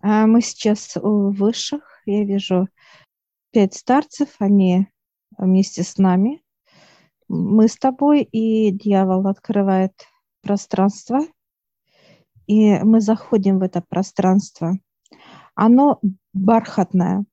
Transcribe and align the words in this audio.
А 0.00 0.26
мы 0.26 0.40
сейчас 0.40 0.96
у 0.96 1.30
высших. 1.30 2.02
Я 2.06 2.24
вижу 2.24 2.68
пять 3.50 3.74
старцев, 3.74 4.36
они 4.38 4.86
вместе 5.36 5.82
с 5.82 5.98
нами. 5.98 6.42
Мы 7.28 7.68
с 7.68 7.76
тобой, 7.76 8.22
и 8.22 8.70
дьявол 8.70 9.26
открывает 9.26 9.92
пространство, 10.42 11.20
и 12.46 12.78
мы 12.78 13.00
заходим 13.00 13.58
в 13.58 13.62
это 13.62 13.82
пространство. 13.86 14.78
Оно 15.54 16.00
бархатное. 16.32 17.26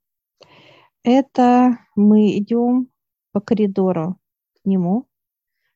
Это 1.04 1.78
мы 1.96 2.38
идем 2.38 2.90
по 3.32 3.40
коридору 3.40 4.18
к 4.56 4.66
нему, 4.66 5.08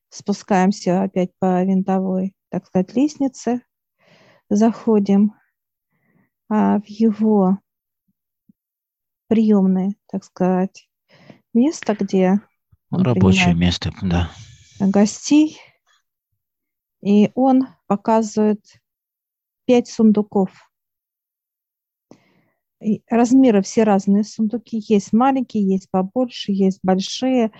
спускаемся 0.08 1.02
опять 1.02 1.30
по 1.38 1.62
винтовой, 1.64 2.34
так 2.50 2.66
сказать, 2.66 2.94
лестнице, 2.94 3.62
заходим 4.50 5.34
в 6.50 6.82
его 6.84 7.58
приемное, 9.28 9.94
так 10.10 10.24
сказать, 10.24 10.88
место, 11.54 11.96
где 11.98 12.40
рабочее 12.90 13.54
место, 13.54 13.92
да, 14.02 14.30
гостей, 14.80 15.58
и 17.02 17.30
он 17.34 17.68
показывает 17.86 18.60
пять 19.64 19.88
сундуков. 19.88 20.50
И 22.82 23.02
размеры 23.08 23.62
все 23.62 23.84
разные 23.84 24.24
сундуки. 24.24 24.82
Есть 24.88 25.12
маленькие, 25.12 25.68
есть 25.68 25.90
побольше, 25.90 26.52
есть 26.52 26.80
большие. 26.82 27.52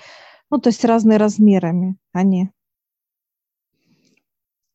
Ну, 0.50 0.58
то 0.58 0.70
есть 0.70 0.84
разные 0.84 1.18
размерами 1.18 1.96
они. 2.12 2.50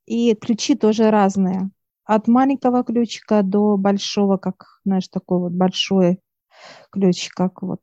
И 0.05 0.35
ключи 0.35 0.75
тоже 0.75 1.09
разные. 1.09 1.71
От 2.05 2.27
маленького 2.27 2.83
ключика 2.83 3.41
до 3.41 3.77
большого, 3.77 4.37
как, 4.37 4.79
знаешь, 4.85 5.07
такой 5.07 5.39
вот 5.39 5.53
большой 5.53 6.19
ключ, 6.91 7.29
как 7.29 7.63
вот 7.63 7.81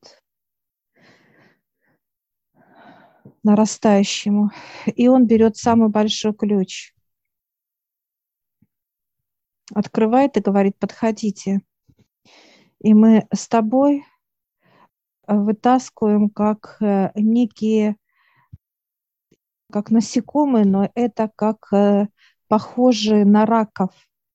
нарастающему. 3.43 4.51
И 4.87 5.09
он 5.09 5.27
берет 5.27 5.57
самый 5.57 5.89
большой 5.89 6.35
ключ, 6.35 6.95
открывает 9.75 10.37
и 10.37 10.41
говорит, 10.41 10.79
подходите. 10.79 11.63
И 12.81 12.95
мы 12.95 13.27
с 13.33 13.49
тобой 13.49 14.05
вытаскиваем 15.27 16.31
как 16.31 16.77
э, 16.81 17.11
некие, 17.15 17.97
как 19.71 19.91
насекомые, 19.91 20.65
но 20.65 20.91
это 20.95 21.31
как 21.35 21.73
э, 21.73 22.09
похожие 22.49 23.25
на 23.25 23.47
раков, 23.47 23.91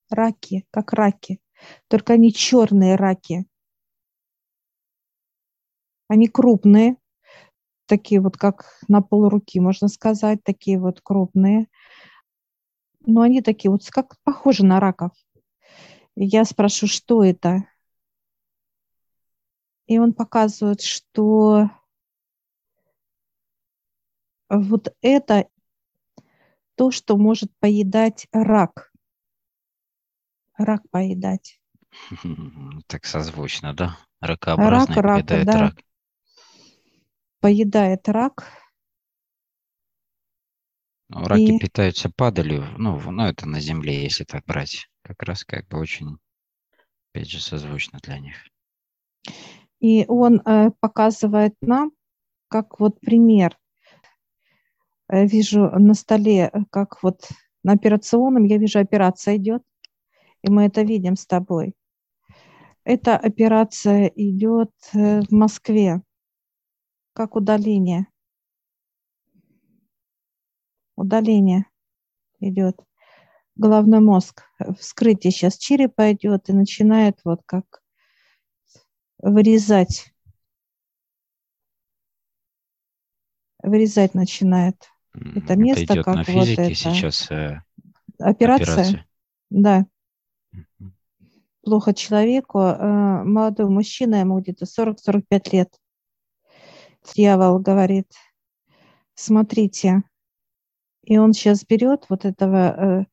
раки, 0.10 0.66
как 0.72 0.94
раки, 0.94 1.40
только 1.88 2.14
они 2.14 2.34
черные 2.34 2.96
раки. 2.96 3.46
Они 6.08 6.28
крупные, 6.28 6.96
такие 7.86 8.22
вот 8.22 8.38
как 8.38 8.80
на 8.88 9.02
полруки, 9.02 9.60
можно 9.60 9.88
сказать, 9.88 10.44
такие 10.44 10.80
вот 10.80 11.02
крупные. 11.02 11.68
Но 13.06 13.22
они 13.22 13.42
такие 13.42 13.72
вот 13.72 13.86
как 13.90 14.16
похожи 14.24 14.66
на 14.66 14.80
раков. 14.80 15.12
Я 16.16 16.46
спрашиваю, 16.46 16.90
что 16.90 17.24
это? 17.24 17.66
И 19.88 20.00
он 20.00 20.14
показывает, 20.14 20.82
что 20.82 21.70
вот 24.50 24.94
это 25.02 25.48
то, 26.76 26.92
что 26.92 27.18
может 27.18 27.52
поедать 27.60 28.28
рак. 28.32 28.92
Рак 30.58 30.90
поедать. 30.90 31.60
Так 32.88 33.06
созвучно, 33.06 33.74
да? 33.74 33.98
Ракообразный 34.20 35.02
рак, 35.02 35.28
поедает 35.28 35.46
да. 35.46 35.60
рак 35.60 35.76
поедает 37.40 38.08
рак. 38.10 38.44
Ну, 41.10 41.24
раки 41.24 41.56
и... 41.56 41.60
питаются 41.60 42.12
падалью, 42.14 42.66
ну, 42.78 43.00
ну, 43.00 43.24
это 43.24 43.48
на 43.48 43.62
земле, 43.62 44.04
если 44.04 44.26
так 44.26 44.44
брать. 44.46 44.90
Как 45.02 45.24
раз 45.24 45.46
как 45.46 45.66
бы 45.70 45.80
очень, 45.80 46.18
опять 47.10 47.30
же, 47.30 47.42
созвучно 47.42 48.00
для 48.04 48.20
них. 48.20 48.36
И 49.80 50.06
он 50.08 50.42
э, 50.42 50.72
показывает 50.82 51.56
нам, 51.62 51.92
как 52.50 52.80
вот 52.80 53.00
пример. 53.00 53.58
Э, 55.08 55.26
вижу 55.26 55.70
на 55.70 55.94
столе, 55.94 56.50
э, 56.52 56.60
как 56.70 57.02
вот 57.04 57.30
на 57.64 57.74
операционном, 57.74 58.44
я 58.44 58.58
вижу, 58.58 58.80
операция 58.80 59.38
идет, 59.38 59.64
и 60.42 60.50
мы 60.50 60.66
это 60.66 60.82
видим 60.82 61.16
с 61.16 61.26
тобой. 61.26 61.74
Эта 62.84 63.18
операция 63.18 64.08
идет 64.16 64.72
э, 64.94 65.22
в 65.22 65.32
Москве 65.32 66.02
как 67.14 67.36
удаление. 67.36 68.08
Удаление 70.96 71.66
идет. 72.40 72.80
Головной 73.56 74.00
мозг. 74.00 74.44
Вскрытие 74.80 75.32
сейчас 75.32 75.58
черепа 75.58 76.12
идет 76.14 76.48
и 76.50 76.54
начинает 76.54 77.20
вот 77.24 77.42
как 77.46 77.82
вырезать. 79.18 80.14
Вырезать 83.64 84.14
начинает. 84.14 84.76
Это 85.14 85.56
место, 85.56 85.84
это 85.84 85.94
идет 85.96 86.06
как 86.06 86.16
на 86.16 86.24
физике 86.24 86.62
вот 86.62 86.72
это. 86.72 86.76
сейчас 86.76 87.32
э, 87.32 87.62
операция. 88.20 88.74
операция. 88.74 89.08
Да. 89.50 89.86
Плохо 91.64 91.94
человеку. 91.94 92.60
Э, 92.60 93.24
молодой 93.24 93.70
мужчина, 93.70 94.22
ему 94.22 94.40
где-то 94.40 94.66
40-45 94.66 95.54
лет. 95.54 95.78
Дьявол 97.16 97.60
говорит, 97.60 98.12
смотрите, 99.14 100.04
и 101.04 101.18
он 101.18 101.34
сейчас 101.34 101.66
берет 101.66 102.06
вот 102.10 102.26
этого, 102.26 103.02
э, 103.02 103.06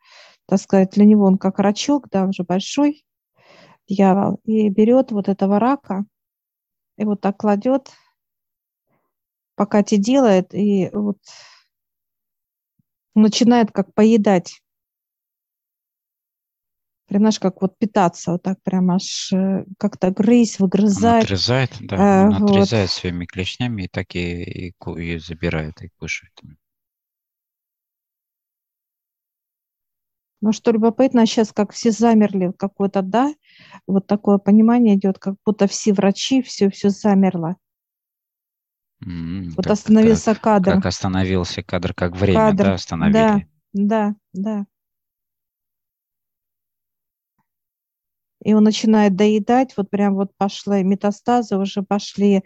так 0.47 0.61
сказать, 0.61 0.91
для 0.91 1.05
него 1.05 1.27
он 1.27 1.39
как 1.39 1.59
рачок, 1.59 2.09
да, 2.11 2.27
уже 2.27 2.43
большой 2.43 3.05
дьявол, 3.89 4.41
и 4.45 4.69
берет 4.69 5.13
вот 5.13 5.29
этого 5.29 5.59
рака, 5.59 6.05
и 6.97 7.05
вот 7.05 7.21
так 7.21 7.37
кладет, 7.37 7.93
пока 9.55 9.83
те 9.83 9.97
делает, 9.97 10.55
и 10.55 10.91
вот 10.93 11.19
начинает 13.15 13.71
как 13.71 13.95
поедать 13.95 14.61
прям, 17.15 17.23
знаешь, 17.23 17.39
как 17.39 17.63
вот 17.63 17.79
питаться, 17.79 18.33
вот 18.33 18.43
так 18.43 18.61
прям 18.65 18.91
аж 18.91 19.33
э, 19.33 19.65
как-то 19.79 20.11
грызть, 20.11 20.59
выгрызать. 20.59 21.05
Он 21.05 21.21
отрезает, 21.23 21.71
да, 21.79 22.25
он 22.25 22.35
вот. 22.41 22.51
отрезает 22.51 22.91
своими 22.91 23.25
клешнями 23.25 23.85
и 23.85 23.89
так 23.89 24.17
и, 24.17 24.43
и, 24.43 24.75
и 24.97 25.19
забирает, 25.19 25.81
и 25.83 25.91
кушает. 25.97 26.33
Ну, 30.41 30.53
что 30.53 30.73
любопытно, 30.73 31.25
сейчас 31.25 31.53
как 31.53 31.73
все 31.73 31.93
замерли, 31.93 32.53
какое-то, 32.59 33.01
да, 33.03 33.33
вот 33.87 34.09
такое 34.09 34.39
понимание 34.39 34.97
идет, 34.97 35.21
как 35.21 35.37
будто 35.47 35.69
все 35.69 35.93
врачи, 35.93 36.43
все, 36.43 36.69
все 36.69 36.89
замерло. 36.89 37.55
Mm, 39.07 39.53
вот 39.57 39.69
остановился 39.69 40.35
как, 40.35 40.43
кадр. 40.43 40.73
Как 40.73 40.87
остановился 40.87 41.63
кадр, 41.63 41.95
как 41.95 42.17
время, 42.17 42.51
кадр. 42.51 42.65
да, 42.65 42.75
остановили. 42.75 43.47
Да, 43.73 44.15
да, 44.33 44.57
да. 44.57 44.67
И 48.45 48.53
он 48.53 48.63
начинает 48.63 49.17
доедать, 49.17 49.75
вот 49.77 49.91
прям 49.91 50.15
вот 50.15 50.31
пошли 50.37 50.85
метастазы, 50.85 51.57
уже 51.57 51.83
пошли 51.83 52.45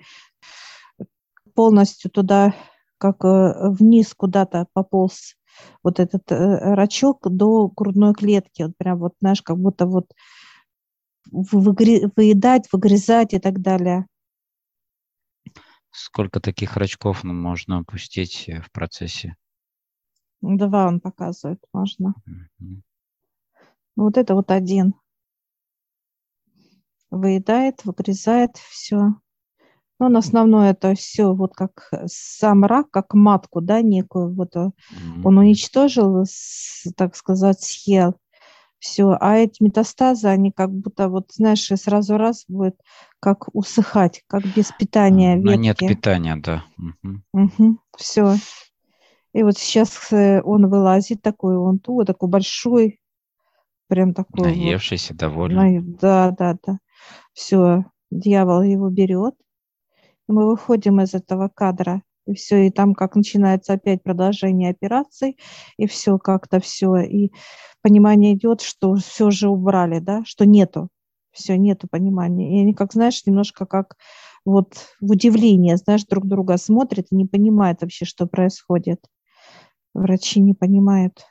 полностью 1.54 2.10
туда, 2.10 2.54
как 2.98 3.24
э, 3.24 3.70
вниз 3.70 4.14
куда-то 4.14 4.68
пополз 4.72 5.34
вот 5.82 5.98
этот 5.98 6.30
э, 6.30 6.74
рачок 6.74 7.28
до 7.28 7.68
грудной 7.68 8.14
клетки, 8.14 8.62
вот 8.62 8.76
прям 8.76 8.98
вот, 8.98 9.14
знаешь, 9.20 9.42
как 9.42 9.58
будто 9.58 9.86
вот 9.86 10.12
выедать, 11.30 12.72
выгрызать 12.72 13.34
и 13.34 13.40
так 13.40 13.60
далее. 13.60 14.06
Сколько 15.90 16.38
таких 16.38 16.76
рачков 16.76 17.24
можно 17.24 17.78
опустить 17.78 18.48
э, 18.48 18.60
в 18.62 18.70
процессе? 18.70 19.34
Два 20.42 20.86
он 20.86 21.00
показывает, 21.00 21.58
можно. 21.72 22.14
Mm-hmm. 22.28 22.82
Вот 23.96 24.16
это 24.16 24.36
вот 24.36 24.52
один 24.52 24.94
выедает, 27.10 27.84
выгрызает 27.84 28.56
все. 28.56 29.14
Но 29.98 30.06
он 30.06 30.16
основное 30.16 30.70
это 30.70 30.94
все 30.94 31.34
вот 31.34 31.54
как 31.54 31.90
сам 32.06 32.64
рак, 32.64 32.90
как 32.90 33.14
матку, 33.14 33.60
да, 33.60 33.82
некую, 33.82 34.32
вот 34.34 34.54
mm-hmm. 34.54 35.22
он 35.24 35.38
уничтожил, 35.38 36.24
так 36.96 37.16
сказать, 37.16 37.60
съел 37.60 38.14
все, 38.78 39.16
а 39.20 39.36
эти 39.36 39.60
метастазы, 39.60 40.28
они 40.28 40.52
как 40.52 40.70
будто 40.70 41.08
вот, 41.08 41.32
знаешь, 41.32 41.66
сразу 41.66 42.16
раз 42.16 42.44
будет 42.46 42.76
как 43.18 43.48
усыхать, 43.52 44.22
как 44.28 44.44
без 44.54 44.70
питания 44.70 45.34
ветки. 45.34 45.46
Но 45.46 45.54
нет 45.54 45.78
питания, 45.78 46.36
да. 46.36 46.64
Угу. 46.78 47.22
Угу, 47.32 47.78
все. 47.96 48.36
И 49.32 49.42
вот 49.42 49.58
сейчас 49.58 50.12
э, 50.12 50.40
он 50.42 50.68
вылазит 50.68 51.22
такой, 51.22 51.56
он 51.56 51.80
ту, 51.80 52.04
такой 52.04 52.28
большой, 52.28 53.00
Прям 53.88 54.12
такой 54.12 54.48
Наевшийся, 54.48 55.14
вот, 55.14 55.20
довольный. 55.20 55.80
Да, 55.80 56.30
да, 56.30 56.56
да. 56.66 56.78
Все, 57.38 57.84
дьявол 58.10 58.62
его 58.62 58.90
берет. 58.90 59.36
И 60.28 60.32
мы 60.32 60.48
выходим 60.48 61.00
из 61.00 61.14
этого 61.14 61.48
кадра. 61.48 62.02
И 62.26 62.34
все, 62.34 62.66
и 62.66 62.70
там 62.72 62.96
как 62.96 63.14
начинается 63.14 63.74
опять 63.74 64.02
продолжение 64.02 64.70
операций, 64.70 65.38
и 65.76 65.86
все 65.86 66.18
как-то 66.18 66.58
все. 66.58 66.96
И 66.96 67.30
понимание 67.80 68.34
идет, 68.34 68.60
что 68.60 68.96
все 68.96 69.30
же 69.30 69.48
убрали, 69.48 70.00
да, 70.00 70.24
что 70.24 70.46
нету. 70.46 70.88
Все, 71.30 71.56
нету 71.56 71.86
понимания. 71.88 72.58
И 72.58 72.62
они, 72.62 72.74
как 72.74 72.92
знаешь, 72.92 73.24
немножко 73.24 73.66
как 73.66 73.96
вот 74.44 74.74
в 75.00 75.12
удивлении, 75.12 75.76
знаешь, 75.76 76.06
друг 76.06 76.26
друга 76.26 76.56
смотрят 76.56 77.06
и 77.12 77.14
не 77.14 77.24
понимают 77.24 77.82
вообще, 77.82 78.04
что 78.04 78.26
происходит. 78.26 78.98
Врачи 79.94 80.40
не 80.40 80.54
понимают. 80.54 81.24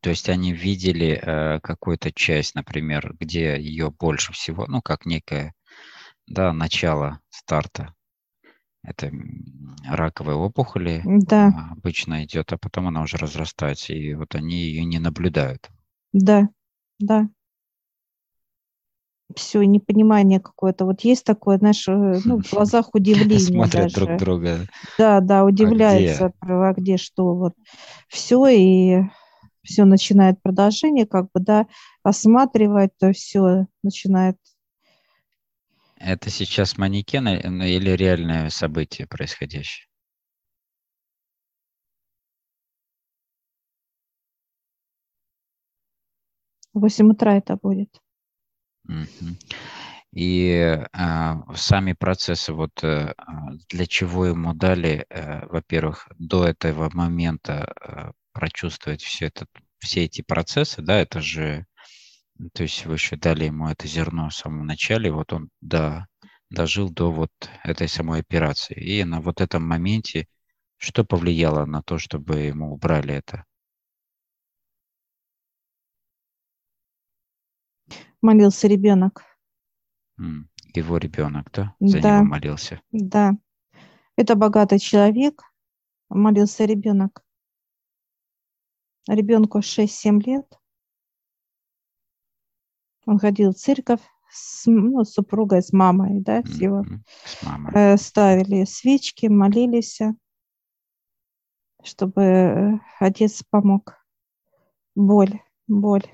То 0.00 0.10
есть 0.10 0.28
они 0.28 0.52
видели 0.52 1.20
э, 1.22 1.60
какую-то 1.60 2.12
часть, 2.12 2.54
например, 2.54 3.14
где 3.18 3.60
ее 3.60 3.90
больше 3.90 4.32
всего, 4.32 4.66
ну, 4.66 4.82
как 4.82 5.06
некое, 5.06 5.54
да, 6.26 6.52
начало 6.52 7.20
старта. 7.30 7.94
Это 8.82 9.12
раковые 9.88 10.36
опухоли 10.36 11.08
Да, 11.30 11.40
а, 11.54 11.72
обычно 11.72 12.24
идет, 12.24 12.52
а 12.52 12.58
потом 12.58 12.88
она 12.88 13.02
уже 13.02 13.16
разрастается, 13.18 13.94
и 13.94 14.14
вот 14.14 14.34
они 14.34 14.56
ее 14.56 14.84
не 14.84 14.98
наблюдают. 14.98 15.70
да, 16.12 16.48
да. 17.00 17.28
Все, 19.36 19.62
непонимание 19.62 20.40
какое-то. 20.40 20.84
Вот 20.84 21.02
есть 21.02 21.24
такое, 21.24 21.58
знаешь, 21.58 21.86
э, 21.88 22.20
ну, 22.24 22.40
в 22.40 22.48
глазах 22.50 22.94
удивление 22.94 23.66
Смотрят 23.68 23.92
друг 23.92 24.08
даже. 24.08 24.18
друга. 24.18 24.66
Да, 24.98 25.20
да, 25.20 25.44
А 25.58 25.72
где? 25.72 26.16
удивляются, 26.16 26.32
а 26.40 26.72
где 26.74 26.96
что, 26.96 27.34
вот. 27.34 27.54
Все, 28.08 28.46
и 28.48 29.02
все 29.62 29.84
начинает 29.84 30.40
продолжение, 30.42 31.06
как 31.06 31.30
бы, 31.32 31.40
да, 31.40 31.66
осматривать, 32.02 32.96
то 32.98 33.12
все 33.12 33.66
начинает. 33.82 34.36
Это 35.96 36.30
сейчас 36.30 36.78
манекен 36.78 37.28
э, 37.28 37.48
ну, 37.48 37.64
или 37.64 37.90
реальное 37.90 38.48
событие 38.50 39.06
происходящее? 39.06 39.86
В 46.72 46.80
8 46.80 47.10
утра 47.10 47.36
это 47.36 47.56
будет. 47.56 48.00
И 50.12 50.78
а, 50.92 51.54
сами 51.54 51.92
процессы, 51.92 52.52
вот 52.52 52.82
э, 52.82 53.14
а, 53.16 53.52
для 53.68 53.86
чего 53.86 54.26
ему 54.26 54.54
дали, 54.54 55.06
э, 55.08 55.46
во-первых, 55.46 56.08
до 56.18 56.46
этого 56.46 56.90
момента 56.92 58.12
прочувствовать 58.32 59.02
все, 59.02 59.26
это, 59.26 59.46
все 59.78 60.04
эти 60.04 60.22
процессы, 60.22 60.82
да, 60.82 60.98
это 61.00 61.20
же, 61.20 61.66
то 62.54 62.62
есть 62.62 62.86
вы 62.86 62.94
еще 62.94 63.16
дали 63.16 63.44
ему 63.44 63.68
это 63.68 63.86
зерно 63.86 64.28
в 64.28 64.34
самом 64.34 64.66
начале, 64.66 65.10
вот 65.12 65.32
он 65.32 65.50
до, 65.60 66.06
дожил 66.50 66.90
до 66.90 67.10
вот 67.12 67.30
этой 67.64 67.88
самой 67.88 68.20
операции. 68.20 68.74
И 68.74 69.04
на 69.04 69.20
вот 69.20 69.40
этом 69.40 69.66
моменте 69.66 70.26
что 70.80 71.04
повлияло 71.04 71.66
на 71.66 71.82
то, 71.82 71.98
чтобы 71.98 72.38
ему 72.38 72.72
убрали 72.72 73.14
это? 73.14 73.44
Молился 78.22 78.66
ребенок. 78.66 79.24
Его 80.74 80.96
ребенок, 80.98 81.50
да? 81.52 81.74
За 81.80 82.00
Да, 82.00 82.20
него 82.20 82.30
молился. 82.30 82.80
да. 82.92 83.32
Это 84.16 84.34
богатый 84.36 84.78
человек, 84.78 85.42
молился 86.08 86.64
ребенок. 86.64 87.22
Ребенку 89.10 89.58
6-7 89.58 90.20
лет. 90.24 90.46
Он 93.06 93.18
ходил 93.18 93.50
в 93.50 93.56
церковь 93.56 94.00
с, 94.30 94.66
ну, 94.66 95.02
с 95.02 95.12
супругой, 95.14 95.62
с 95.62 95.72
мамой, 95.72 96.20
да, 96.20 96.38
его. 96.44 96.84
Мамой. 97.42 97.72
Э, 97.74 97.96
ставили 97.96 98.64
свечки, 98.64 99.26
молились, 99.26 99.98
чтобы 101.82 102.22
э, 102.22 102.78
отец 103.00 103.42
помог. 103.50 103.96
Боль, 104.94 105.40
боль. 105.66 106.06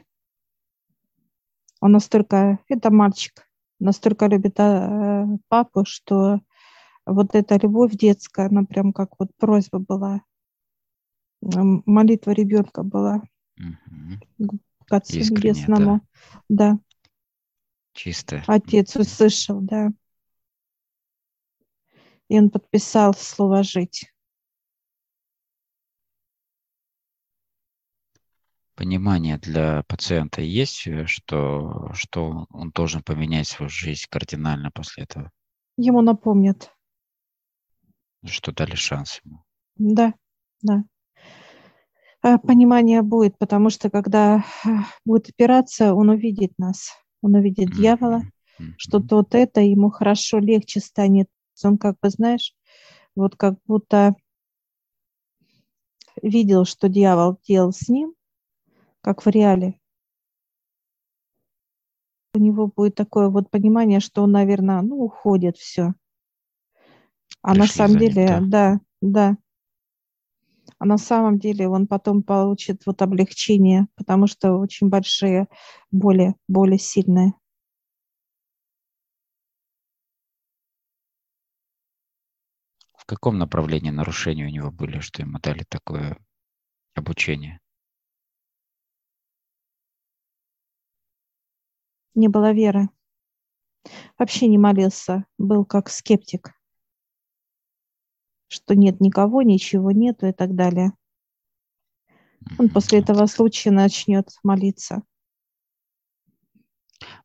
Он 1.82 1.92
настолько, 1.92 2.58
это 2.68 2.90
мальчик, 2.90 3.46
настолько 3.78 4.26
любит 4.26 4.58
э, 4.58 5.26
папу, 5.48 5.84
что 5.84 6.40
вот 7.04 7.34
эта 7.34 7.58
любовь 7.58 7.92
детская, 7.92 8.46
она 8.46 8.64
прям 8.64 8.94
как 8.94 9.10
вот 9.18 9.36
просьба 9.36 9.80
была, 9.80 10.22
молитва 11.40 12.30
ребенка 12.32 12.82
была 12.82 13.22
Мгм. 13.56 14.20
к 14.86 14.92
Отцу 14.92 15.16
Искренне, 15.18 15.52
Небесному. 15.52 16.00
Да, 16.48 16.78
Чисто. 17.92 18.42
отец 18.46 18.94
услышал, 18.96 19.60
да. 19.60 19.90
И 22.28 22.38
он 22.38 22.50
подписал 22.50 23.14
слово 23.14 23.62
«жить». 23.62 24.12
Понимание 28.74 29.38
для 29.38 29.84
пациента 29.84 30.42
есть, 30.42 30.86
э, 30.86 31.06
что, 31.06 31.90
что 31.94 32.46
он 32.50 32.70
должен 32.72 33.02
поменять 33.02 33.48
свою 33.48 33.70
жизнь 33.70 34.04
кардинально 34.10 34.70
после 34.70 35.04
этого, 35.04 35.32
Ему 35.78 36.02
напомнят. 36.02 36.70
что 38.24 38.52
дали 38.52 38.74
шанс 38.74 39.20
ему. 39.24 39.44
Да, 39.76 40.12
да. 40.62 40.84
А, 42.28 42.38
Понимание 42.38 43.02
будет, 43.02 43.38
потому 43.38 43.70
что 43.70 43.88
когда 43.88 44.44
а, 44.64 44.68
будет 45.04 45.28
операция, 45.28 45.92
он 45.92 46.08
увидит 46.08 46.58
нас, 46.58 46.90
он 47.22 47.36
увидит 47.36 47.70
дьявола. 47.70 48.22
Мгм. 48.58 48.74
что-то 48.78 49.16
вот 49.18 49.36
это 49.36 49.60
ему 49.60 49.90
хорошо, 49.90 50.38
легче 50.40 50.80
станет. 50.80 51.28
Он 51.62 51.78
как 51.78 51.96
бы, 52.02 52.10
знаешь, 52.10 52.52
вот 53.14 53.36
как 53.36 53.54
будто 53.66 54.16
видел, 56.20 56.64
что 56.64 56.88
дьявол 56.88 57.38
делал 57.46 57.72
с 57.72 57.88
ним, 57.88 58.14
как 59.02 59.24
в 59.24 59.28
реале. 59.28 59.78
У 62.34 62.40
него 62.40 62.66
будет 62.66 62.96
такое 62.96 63.28
вот 63.28 63.50
понимание, 63.50 64.00
что 64.00 64.24
он, 64.24 64.32
наверное, 64.32 64.82
ну, 64.82 64.96
уходит 64.96 65.58
все. 65.58 65.94
А 67.42 67.54
на 67.54 67.60
Пришли 67.60 67.78
самом 67.78 67.92
за 67.92 67.98
ним, 68.00 68.10
деле, 68.14 68.40
да, 68.50 68.80
да. 69.00 69.36
А 70.78 70.86
на 70.86 70.98
самом 70.98 71.38
деле 71.38 71.68
он 71.68 71.86
потом 71.86 72.22
получит 72.22 72.82
вот 72.86 73.02
облегчение, 73.02 73.88
потому 73.96 74.26
что 74.26 74.54
очень 74.58 74.88
большие 74.88 75.46
боли, 75.90 76.34
боли 76.48 76.76
сильные. 76.76 77.34
В 82.94 83.06
каком 83.06 83.38
направлении 83.38 83.90
нарушения 83.90 84.44
у 84.44 84.50
него 84.50 84.70
были, 84.70 84.98
что 84.98 85.22
ему 85.22 85.38
дали 85.38 85.64
такое 85.66 86.18
обучение? 86.94 87.60
Не 92.16 92.26
было 92.28 92.52
веры. 92.52 92.88
Вообще 94.18 94.46
не 94.48 94.58
молился, 94.58 95.24
был 95.38 95.64
как 95.64 95.88
скептик, 95.90 96.55
что 98.56 98.74
нет 98.74 99.00
никого, 99.00 99.42
ничего 99.42 99.92
нету 99.92 100.26
и 100.26 100.32
так 100.32 100.54
далее. 100.54 100.92
Он 102.58 102.68
после 102.70 102.98
этого 103.00 103.26
случая 103.26 103.70
начнет 103.70 104.28
молиться. 104.42 105.02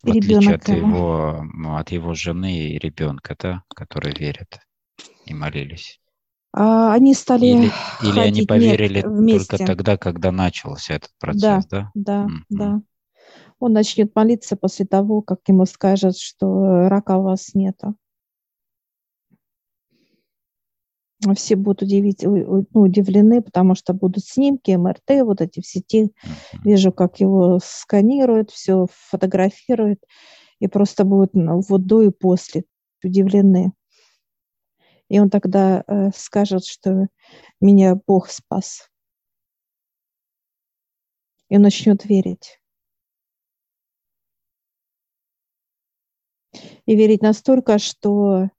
В 0.03 0.11
отличие 0.11 0.55
от 0.55 0.67
его, 0.67 1.43
ну, 1.53 1.77
от 1.77 1.91
его 1.91 2.13
жены 2.13 2.69
и 2.69 2.77
ребенка, 2.77 3.35
да, 3.39 3.63
которые 3.73 4.13
верят 4.13 4.59
и 5.25 5.33
молились. 5.33 5.99
А 6.53 6.93
они 6.93 7.13
стали 7.13 7.45
Или, 7.45 7.71
или 8.01 8.19
они 8.19 8.41
нет, 8.41 8.47
поверили 8.49 9.01
вместе. 9.03 9.53
только 9.55 9.65
тогда, 9.65 9.97
когда 9.97 10.31
начался 10.31 10.95
этот 10.95 11.11
процесс, 11.19 11.65
да? 11.67 11.91
Да, 11.95 12.25
Мгм. 12.25 12.41
да. 12.49 12.81
Он 13.59 13.73
начнет 13.73 14.15
молиться 14.15 14.55
после 14.57 14.85
того, 14.85 15.21
как 15.21 15.39
ему 15.47 15.65
скажут, 15.65 16.17
что 16.17 16.89
рака 16.89 17.17
у 17.17 17.23
вас 17.23 17.53
нету. 17.55 17.95
Все 21.35 21.55
будут 21.55 21.83
удивить, 21.83 22.23
ну, 22.23 22.65
удивлены, 22.73 23.41
потому 23.43 23.75
что 23.75 23.93
будут 23.93 24.25
снимки, 24.25 24.71
МРТ, 24.71 25.23
вот 25.23 25.41
эти 25.41 25.61
в 25.61 25.67
сети. 25.67 26.11
Вижу, 26.63 26.91
как 26.91 27.19
его 27.19 27.59
сканируют, 27.63 28.49
все 28.49 28.87
фотографируют, 28.91 30.03
и 30.59 30.67
просто 30.67 31.03
будут 31.03 31.31
вот 31.33 31.85
до 31.85 32.01
и 32.01 32.09
после 32.09 32.63
удивлены. 33.03 33.71
И 35.09 35.19
он 35.19 35.29
тогда 35.29 35.83
э, 35.87 36.09
скажет, 36.15 36.65
что 36.65 37.07
меня 37.59 37.99
Бог 38.07 38.29
спас. 38.29 38.89
И 41.49 41.57
он 41.57 41.63
начнет 41.63 42.05
верить. 42.05 42.61
И 46.85 46.95
верить 46.95 47.21
настолько, 47.21 47.77
что 47.77 48.49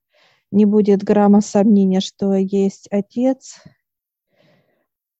не 0.52 0.66
будет 0.66 1.02
грамма 1.02 1.40
сомнения, 1.40 2.00
что 2.00 2.34
есть 2.34 2.86
Отец, 2.90 3.60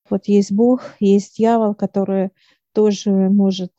Вот 0.09 0.29
есть 0.29 0.53
Бог, 0.53 0.83
есть 1.01 1.39
дьявол, 1.39 1.75
который 1.75 2.31
тоже 2.75 3.11
может 3.11 3.73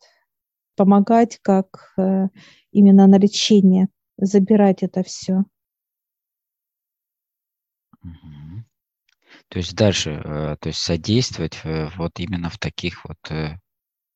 помогать 0.75 1.38
как 1.43 1.93
э, 1.98 2.29
именно 2.72 3.05
на 3.05 3.19
лечение, 3.19 3.89
забирать 4.17 4.81
это 4.81 5.03
все. 5.03 5.43
То 9.50 9.60
есть 9.60 9.75
дальше, 9.75 10.10
э, 10.10 10.57
то 10.60 10.69
есть 10.69 10.79
содействовать 10.79 11.60
э, 11.63 11.89
вот 11.95 12.19
именно 12.19 12.50
в 12.50 12.57
таких 12.57 13.05
вот 13.05 13.19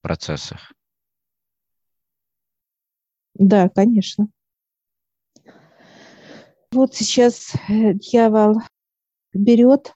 процессах. 0.01 0.74
Да, 3.36 3.70
конечно. 3.70 4.27
Вот 6.72 6.94
сейчас 6.94 7.54
дьявол 7.70 8.58
берет 9.34 9.94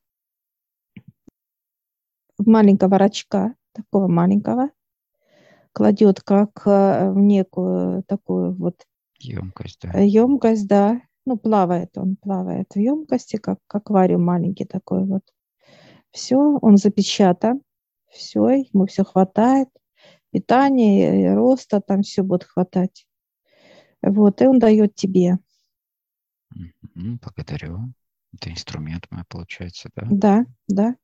маленького 2.38 2.98
рачка, 2.98 3.56
такого 3.74 4.08
маленького, 4.08 4.70
кладет 5.74 6.22
как 6.22 6.66
э, 6.66 7.12
в 7.12 7.18
некую 7.18 8.04
такую 8.04 8.54
вот 8.56 8.86
емкость, 9.20 9.80
да. 9.82 10.00
емкость, 10.00 10.68
да. 10.68 11.02
Ну, 11.26 11.38
плавает 11.38 11.98
он, 11.98 12.16
плавает 12.16 12.72
в 12.74 12.80
емкости, 12.80 13.38
как, 13.38 13.60
как 13.68 13.84
аквариум 13.84 14.24
маленький 14.24 14.66
такой 14.66 15.06
вот. 15.06 15.24
Все, 16.12 16.38
он 16.62 16.78
запечатан, 16.78 17.62
все, 18.10 18.50
ему 18.50 18.86
все 18.88 19.04
хватает, 19.04 19.70
питание, 20.32 21.36
роста, 21.36 21.80
там 21.80 22.02
все 22.02 22.24
будет 22.24 22.44
хватать. 22.44 23.06
Вот, 24.02 24.42
и 24.42 24.48
он 24.48 24.58
дает 24.60 24.96
тебе. 24.96 25.38
Благодарю. 26.96 27.94
Это 28.34 28.50
инструмент 28.50 29.08
мой, 29.12 29.24
получается, 29.28 29.90
да? 29.96 30.04
Да, 30.10 30.46
да. 30.68 30.96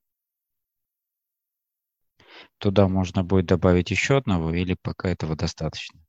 Туда 2.57 2.87
можно 2.87 3.23
будет 3.23 3.45
добавить 3.45 3.91
еще 3.91 4.17
одного 4.17 4.53
или 4.53 4.75
пока 4.81 5.09
этого 5.09 5.35
достаточно? 5.35 5.99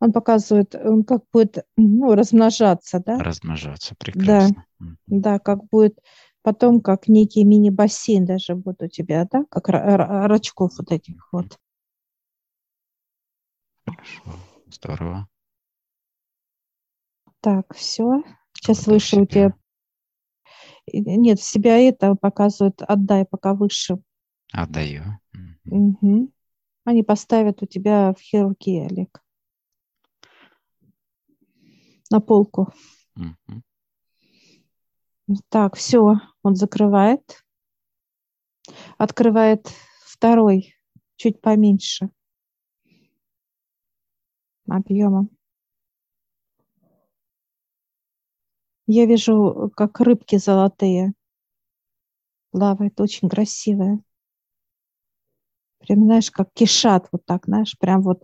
Он 0.00 0.12
показывает, 0.12 0.74
он 0.74 1.02
как 1.04 1.22
будет 1.32 1.66
ну, 1.76 2.14
размножаться, 2.14 3.02
да? 3.04 3.18
Размножаться, 3.18 3.94
прекрасно. 3.98 4.64
Да, 4.78 4.86
да, 5.06 5.38
как 5.38 5.64
будет 5.68 5.98
потом, 6.42 6.80
как 6.80 7.08
некий 7.08 7.44
мини-бассейн 7.44 8.24
даже 8.24 8.54
будет 8.54 8.82
у 8.82 8.88
тебя, 8.88 9.26
да? 9.30 9.44
Как 9.50 9.68
рачков 9.68 10.72
вот 10.78 10.92
этих 10.92 11.28
вот. 11.32 11.58
Хорошо, 13.86 14.22
здорово. 14.70 15.28
Так, 17.40 17.74
все. 17.74 18.22
Сейчас 18.52 18.86
выше 18.86 19.20
у 19.20 19.26
тебя. 19.26 19.54
Нет, 20.92 21.40
себя 21.40 21.78
это 21.78 22.14
показывает, 22.14 22.82
отдай 22.82 23.24
пока 23.24 23.54
выше. 23.54 23.98
Отдаю. 24.52 25.04
Угу. 25.66 26.32
Они 26.84 27.02
поставят 27.02 27.62
у 27.62 27.66
тебя 27.66 28.14
в 28.14 28.20
хирургии, 28.20 28.86
Олег. 28.86 29.22
На 32.10 32.20
полку. 32.20 32.72
Угу. 33.16 33.62
Так, 35.50 35.76
все, 35.76 36.14
он 36.42 36.54
закрывает. 36.56 37.44
Открывает 38.96 39.68
второй, 40.06 40.74
чуть 41.16 41.40
поменьше 41.40 42.10
объемом. 44.66 45.37
Я 48.88 49.06
вижу, 49.06 49.70
как 49.76 50.00
рыбки 50.00 50.36
золотые 50.36 51.12
плавают, 52.50 53.00
очень 53.00 53.30
красивые 53.30 54.02
прям, 55.80 56.04
знаешь, 56.04 56.30
как 56.30 56.48
кишат 56.54 57.08
вот 57.12 57.24
так, 57.26 57.44
знаешь, 57.46 57.76
прям 57.78 58.02
вот 58.02 58.22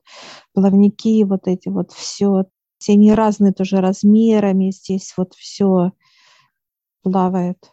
плавники 0.52 1.22
вот 1.24 1.46
эти 1.48 1.68
вот, 1.68 1.92
все, 1.92 2.44
все 2.78 2.92
они 2.92 3.12
разные 3.12 3.52
тоже 3.52 3.80
размерами, 3.80 4.70
здесь 4.70 5.14
вот 5.16 5.34
все 5.34 5.92
плавает. 7.02 7.70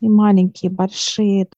И 0.00 0.08
маленькие, 0.08 0.70
большие, 0.70 1.48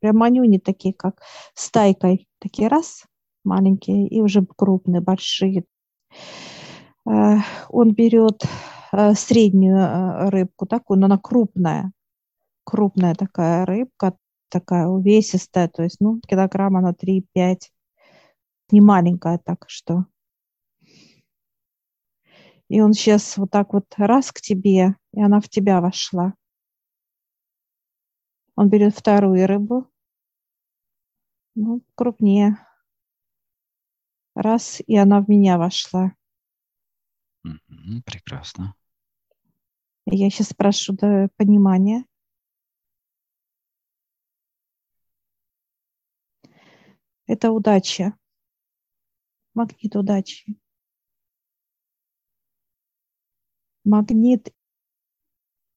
прям 0.00 0.16
манюни 0.18 0.58
такие, 0.58 0.94
как 0.94 1.22
стайкой, 1.54 2.28
такие 2.40 2.68
раз, 2.68 3.04
маленькие, 3.44 4.08
и 4.08 4.20
уже 4.20 4.44
крупные, 4.56 5.00
большие. 5.00 5.64
Э, 7.06 7.38
он 7.68 7.94
берет 7.94 8.42
э, 8.92 9.14
среднюю 9.14 9.76
э, 9.78 10.28
рыбку 10.30 10.66
такую, 10.66 10.98
но 11.00 11.06
она 11.06 11.18
крупная, 11.18 11.92
крупная 12.64 13.14
такая 13.14 13.66
рыбка, 13.66 14.16
такая 14.48 14.86
увесистая, 14.86 15.68
то 15.68 15.82
есть, 15.82 16.00
ну, 16.00 16.20
килограмма 16.26 16.80
на 16.80 16.92
3-5, 16.92 17.70
не 18.70 18.80
маленькая 18.80 19.38
так 19.38 19.64
что. 19.68 20.06
И 22.68 22.80
он 22.80 22.94
сейчас 22.94 23.36
вот 23.36 23.50
так 23.50 23.72
вот 23.74 23.86
раз 23.96 24.32
к 24.32 24.40
тебе, 24.40 24.96
и 25.12 25.22
она 25.22 25.40
в 25.40 25.48
тебя 25.48 25.80
вошла. 25.80 26.34
Он 28.56 28.68
берет 28.68 28.96
вторую 28.96 29.46
рыбу, 29.46 29.86
ну, 31.54 31.82
крупнее. 31.94 32.58
Раз, 34.34 34.80
и 34.86 34.96
она 34.96 35.20
в 35.20 35.28
меня 35.28 35.58
вошла. 35.58 36.12
Прекрасно. 38.04 38.74
Я 40.06 40.30
сейчас 40.30 40.48
спрошу 40.48 40.92
до 40.92 41.28
понимания. 41.36 42.04
Это 47.26 47.50
удача. 47.52 48.14
Магнит 49.54 49.96
удачи. 49.96 50.56
Магнит 53.84 54.52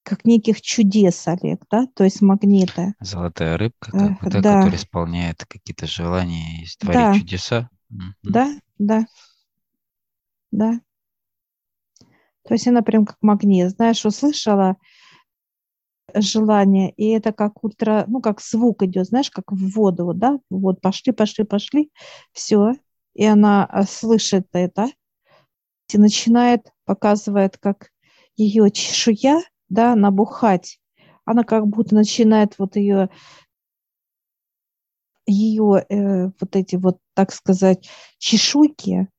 как 0.04 0.24
неких 0.24 0.62
чудес, 0.62 1.28
Олег, 1.28 1.64
да? 1.70 1.86
То 1.88 2.06
есть 2.06 2.22
магниты. 2.22 2.94
Золотая 3.02 3.58
рыбка, 3.58 3.92
как 3.92 4.22
бы, 4.22 4.30
да, 4.30 4.42
да. 4.42 4.56
которая 4.56 4.78
исполняет 4.78 5.46
какие-то 5.46 5.86
желания 5.86 6.64
и 6.64 6.68
творит 6.80 7.00
да. 7.00 7.20
чудеса. 7.20 7.70
Да, 8.24 8.58
да, 8.78 9.06
да. 10.52 10.80
То 12.48 12.54
есть 12.54 12.68
она 12.68 12.82
прям 12.82 13.06
как 13.06 13.18
магнит. 13.22 13.72
Знаешь, 13.72 14.06
услышала, 14.06 14.78
желание, 16.14 16.92
и 16.92 17.10
это 17.10 17.32
как 17.34 17.64
ультра, 17.64 18.06
ну, 18.08 18.22
как 18.22 18.42
звук 18.42 18.84
идет, 18.84 19.08
знаешь, 19.08 19.30
как 19.30 19.52
в 19.52 19.74
воду, 19.76 20.14
да, 20.14 20.40
вот 20.50 20.82
пошли, 20.82 21.12
пошли, 21.12 21.44
пошли, 21.44 21.92
все, 22.32 22.74
и 23.14 23.26
она 23.26 23.66
а, 23.66 23.84
слышит 23.84 24.48
это, 24.54 24.88
и 25.94 25.98
начинает, 25.98 26.72
показывает, 26.86 27.58
как 27.58 27.92
ее 28.36 28.72
чешуя, 28.72 29.42
да, 29.70 29.96
набухать, 29.96 30.80
она 31.26 31.44
как 31.44 31.68
будто 31.68 31.96
начинает 31.96 32.58
вот 32.58 32.76
ее 32.78 33.10
ее 35.30 35.86
э, 35.90 36.28
вот 36.40 36.56
эти 36.56 36.78
вот, 36.78 37.00
так 37.14 37.34
сказать, 37.34 37.90
чешуйки, 38.18 39.10
э, 39.10 39.17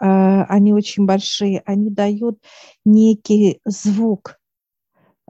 они 0.00 0.72
очень 0.72 1.04
большие, 1.04 1.62
они 1.66 1.90
дают 1.90 2.42
некий 2.84 3.60
звук, 3.64 4.40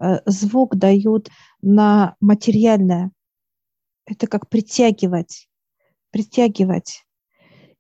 Э, 0.01 0.21
звук 0.27 0.77
дают 0.77 1.29
на 1.63 2.17
материальное. 2.21 3.13
Это 4.07 4.27
как 4.27 4.49
притягивать, 4.49 5.49
притягивать. 6.11 7.05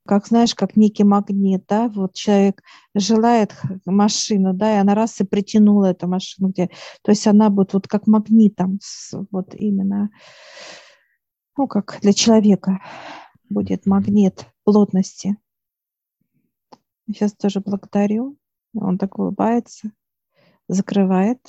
Как, 0.06 0.26
знаешь, 0.26 0.54
как 0.54 0.76
некий 0.76 1.04
магнит, 1.04 1.64
да, 1.68 1.88
вот 1.88 2.14
человек 2.14 2.62
желает 2.94 3.54
машину, 3.84 4.54
да, 4.54 4.74
и 4.74 4.78
она 4.78 4.94
раз 4.94 5.20
и 5.20 5.24
притянула 5.24 5.86
эту 5.86 6.08
машину, 6.08 6.48
где, 6.48 6.68
то 7.02 7.12
есть 7.12 7.26
она 7.26 7.48
будет 7.48 7.74
вот 7.74 7.86
как 7.86 8.06
магнитом, 8.06 8.80
вот 9.30 9.54
именно, 9.54 10.10
ну, 11.56 11.68
как 11.68 11.98
для 12.00 12.12
человека 12.12 12.80
будет 13.48 13.86
магнит 13.86 14.46
плотности. 14.64 15.36
Сейчас 17.12 17.32
тоже 17.34 17.60
благодарю. 17.60 18.38
Он 18.72 18.96
так 18.96 19.18
улыбается, 19.18 19.90
закрывает 20.68 21.40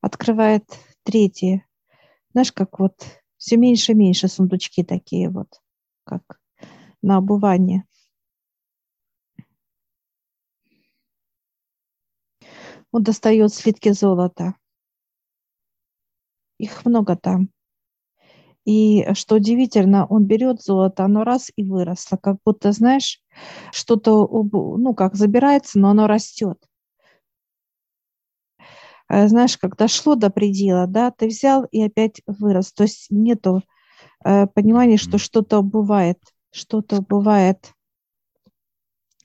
открывает 0.00 0.64
третье. 1.04 1.66
Знаешь, 2.32 2.52
как 2.52 2.78
вот 2.80 2.94
все 3.36 3.56
меньше 3.56 3.92
и 3.92 3.94
меньше 3.94 4.28
сундучки 4.28 4.82
такие 4.82 5.30
вот, 5.30 5.60
как 6.04 6.40
на 7.00 7.18
обувание. 7.18 7.84
Он 12.90 13.02
достает 13.02 13.52
слитки 13.52 13.92
золота. 13.92 14.54
Их 16.58 16.84
много 16.84 17.16
там. 17.16 17.50
И 18.66 19.06
что 19.14 19.36
удивительно, 19.36 20.06
он 20.06 20.26
берет 20.26 20.62
золото, 20.62 21.04
оно 21.06 21.24
раз 21.24 21.50
и 21.56 21.64
выросло, 21.64 22.18
как 22.18 22.38
будто, 22.44 22.72
знаешь, 22.72 23.20
что-то, 23.72 24.28
ну, 24.28 24.94
как 24.94 25.14
забирается, 25.16 25.78
но 25.78 25.90
оно 25.90 26.06
растет. 26.08 26.58
э, 29.08 29.28
знаешь, 29.28 29.56
как 29.58 29.76
дошло 29.76 30.14
до 30.14 30.30
предела, 30.30 30.86
да, 30.86 31.10
ты 31.10 31.26
взял 31.28 31.64
и 31.64 31.82
опять 31.82 32.22
вырос. 32.26 32.72
То 32.72 32.84
есть 32.84 33.06
нету 33.10 33.62
э, 34.24 34.46
понимания, 34.48 34.96
что 34.98 35.18
что-то 35.18 35.62
бывает, 35.62 36.18
что-то 36.52 37.02
бывает. 37.02 37.72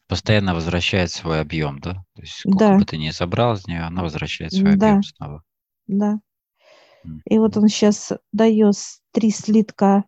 Постоянно 0.06 0.54
возвращает 0.54 1.10
свой 1.10 1.42
объем, 1.42 1.80
да? 1.80 2.06
То 2.14 2.22
есть 2.22 2.36
сколько 2.36 2.72
Да, 2.74 2.74
бы 2.76 2.86
ты 2.86 3.00
ни 3.00 3.10
забрал 3.10 3.54
из 3.56 3.66
нее, 3.66 3.82
она 3.82 4.04
возвращает 4.04 4.54
свой 4.54 4.76
да, 4.82 4.94
объем 4.94 5.02
снова. 5.02 5.44
да. 5.88 6.20
И 7.26 7.40
вот 7.40 7.58
он 7.58 7.68
сейчас 7.68 8.12
дает 8.32 8.76
три 9.12 9.32
слитка 9.32 10.06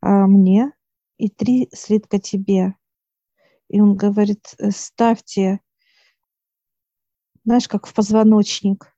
а, 0.00 0.26
мне 0.26 0.72
и 1.18 1.28
три 1.28 1.68
слитка 1.72 2.18
тебе. 2.18 2.74
И 3.68 3.80
он 3.80 3.96
говорит, 3.96 4.54
э, 4.58 4.70
ставьте, 4.70 5.60
знаешь, 7.44 7.68
как 7.68 7.86
в 7.86 7.94
позвоночник. 7.94 8.94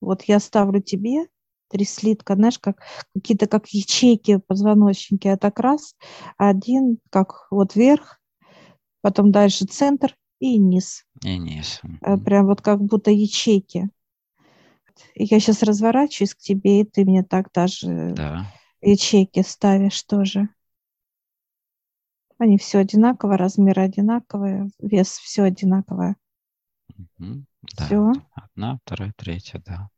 Вот 0.00 0.22
я 0.22 0.40
ставлю 0.40 0.80
тебе 0.80 1.26
три 1.68 1.84
слитка, 1.84 2.34
знаешь, 2.34 2.58
как 2.58 2.80
какие-то 3.14 3.46
как 3.46 3.68
ячейки 3.68 4.36
в 4.36 4.40
позвоночнике. 4.40 5.32
А 5.32 5.36
так 5.36 5.58
раз, 5.58 5.96
один 6.36 6.98
как 7.10 7.46
вот 7.50 7.74
вверх, 7.74 8.20
потом 9.00 9.32
дальше 9.32 9.66
центр 9.66 10.16
и 10.38 10.58
низ. 10.58 11.04
И 11.22 11.38
низ. 11.38 11.80
Э. 12.02 12.16
Прям 12.16 12.46
вот 12.46 12.60
как 12.60 12.80
будто 12.80 13.10
ячейки. 13.10 13.90
Я 15.14 15.40
сейчас 15.40 15.62
разворачиваюсь 15.62 16.34
к 16.34 16.38
тебе, 16.38 16.80
и 16.80 16.84
ты 16.84 17.04
мне 17.04 17.22
так 17.22 17.52
даже 17.52 18.14
Да. 18.14 18.46
ячейки 18.80 19.42
ставишь 19.42 20.02
тоже. 20.02 20.48
Они 22.38 22.58
все 22.58 22.78
одинаково, 22.78 23.36
размеры 23.38 23.82
одинаковые, 23.82 24.70
вес 24.78 25.08
все 25.18 25.44
одинаковое. 25.44 26.16
Мгм. 27.18 27.46
Да. 27.76 27.86
Все. 27.86 28.12
Одна, 28.34 28.78
вторая, 28.84 29.12
третья, 29.16 29.62
да. 29.64 29.88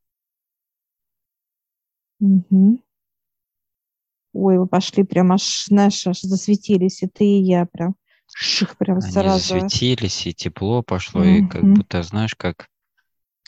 Ой, 4.33 4.59
вы 4.59 4.67
пошли 4.67 5.05
прям 5.05 5.33
аж, 5.33 5.65
знаешь, 5.67 6.07
аж 6.07 6.21
засветились, 6.21 7.03
и 7.03 7.09
ты, 7.09 7.25
и 7.25 7.43
я 7.43 7.67
прям 7.67 7.97
ших 8.35 8.77
прям 8.77 8.99
Они 9.01 9.11
сразу. 9.13 9.39
засветились, 9.39 10.27
и 10.27 10.35
тепло 10.35 10.83
пошло, 10.83 11.25
и 11.25 11.41
как 11.49 11.65
будто, 11.65 12.03
знаешь, 12.03 12.35
как 12.37 12.69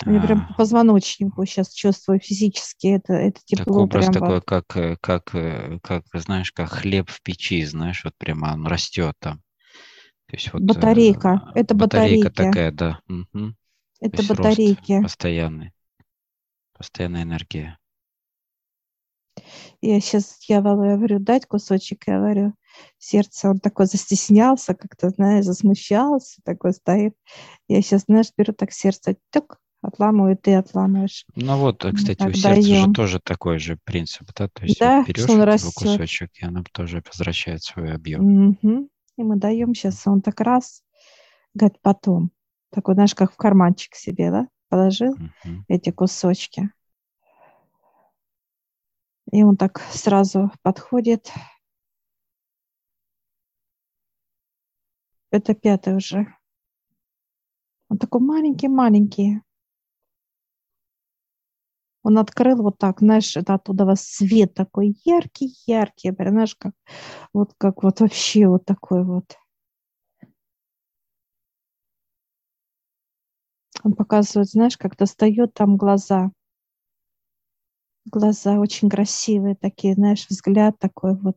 Я 0.06 0.20
прям 0.22 0.46
по 0.46 0.52
а, 0.54 0.56
позвоночнику 0.56 1.44
сейчас 1.44 1.72
чувствую 1.74 2.20
физически 2.20 2.86
это, 2.86 3.12
это 3.12 3.40
тепло 3.44 3.82
образ 3.82 4.06
прям 4.06 4.14
такой, 4.14 4.34
вот. 4.36 4.44
как, 4.44 4.76
э, 4.76 4.96
как, 5.00 5.34
э, 5.34 5.78
как, 5.82 6.04
знаешь, 6.14 6.52
как 6.52 6.70
хлеб 6.70 7.10
в 7.10 7.20
печи, 7.22 7.62
знаешь, 7.64 8.02
вот 8.04 8.14
прямо 8.16 8.54
он 8.54 8.66
растет 8.66 9.14
там. 9.18 9.42
То 10.26 10.36
есть 10.36 10.52
вот 10.52 10.62
э, 10.62 10.64
Батарейка. 10.64 11.52
Это 11.54 11.74
батарейка 11.74 12.28
батарейки. 12.28 12.52
такая, 12.52 12.72
да. 12.72 13.00
То 13.08 13.52
Это 14.00 14.22
батарейки. 14.22 15.02
постоянный, 15.02 15.72
постоянная 16.72 17.24
энергия. 17.24 17.78
Я 19.82 20.00
сейчас 20.00 20.38
я 20.48 20.62
говорю, 20.62 21.18
дать 21.18 21.46
кусочек, 21.46 22.04
я 22.06 22.18
говорю, 22.18 22.54
сердце, 22.98 23.50
он 23.50 23.60
такой 23.60 23.86
застеснялся, 23.86 24.74
как-то, 24.74 25.10
знаешь, 25.10 25.44
засмущался, 25.44 26.40
такой 26.44 26.72
стоит. 26.72 27.14
Я 27.68 27.82
сейчас, 27.82 28.04
знаешь, 28.06 28.32
беру 28.36 28.52
так 28.52 28.72
сердце, 28.72 29.16
тюк, 29.30 29.58
отламываю, 29.82 30.36
ты 30.36 30.54
отламываешь. 30.54 31.26
Ну 31.34 31.56
вот, 31.58 31.84
э, 31.84 31.92
кстати, 31.92 32.22
у 32.22 32.26
так 32.26 32.34
сердца 32.36 32.62
же 32.62 32.80
даем. 32.80 32.94
тоже 32.94 33.20
такой 33.20 33.58
же 33.58 33.78
принцип, 33.84 34.28
да, 34.36 34.48
то 34.48 34.64
есть 34.64 34.78
Да, 34.78 35.04
берешь 35.06 35.28
он 35.28 35.42
растет. 35.42 35.74
кусочек, 35.74 36.30
и 36.34 36.44
оно 36.44 36.62
тоже 36.72 37.02
возвращает 37.06 37.62
свой 37.62 37.92
объем. 37.94 38.22
Мгм. 38.62 38.88
И 39.16 39.22
мы 39.22 39.36
даем 39.36 39.74
сейчас, 39.74 40.06
он 40.06 40.22
так 40.22 40.40
раз, 40.40 40.82
говорит, 41.54 41.78
потом. 41.82 42.30
Такой, 42.70 42.94
знаешь, 42.94 43.14
как 43.14 43.32
в 43.32 43.36
карманчик 43.36 43.94
себе, 43.94 44.30
да, 44.30 44.48
положил 44.68 45.16
Мгм. 45.16 45.64
эти 45.68 45.90
кусочки. 45.90 46.70
И 49.32 49.42
он 49.42 49.56
так 49.56 49.80
сразу 49.92 50.50
подходит. 50.62 51.32
Это 55.30 55.54
пятый 55.54 55.96
уже. 55.96 56.26
Он 57.88 57.98
такой 57.98 58.20
маленький-маленький. 58.20 59.40
Он 62.02 62.18
открыл 62.18 62.62
вот 62.62 62.78
так, 62.78 63.00
знаешь, 63.00 63.36
это 63.36 63.54
оттуда 63.54 63.84
вас 63.84 64.02
свет 64.02 64.54
такой 64.54 64.96
яркий-яркий, 65.04 66.12
прям, 66.12 66.32
знаешь, 66.34 66.56
как 66.56 66.72
вот 67.34 67.52
как 67.58 67.82
вот 67.82 68.00
вообще 68.00 68.48
вот 68.48 68.64
такой 68.64 69.04
вот. 69.04 69.36
Он 73.84 73.92
показывает, 73.92 74.48
знаешь, 74.48 74.78
как 74.78 74.96
достает 74.96 75.52
там 75.52 75.76
глаза. 75.76 76.30
Глаза 78.04 78.58
очень 78.58 78.90
красивые 78.90 79.54
такие, 79.54 79.94
знаешь, 79.94 80.26
взгляд 80.28 80.78
такой 80.78 81.16
вот. 81.16 81.36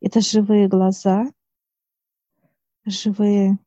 Это 0.00 0.20
живые 0.20 0.68
глаза, 0.68 1.26
живые. 2.86 3.58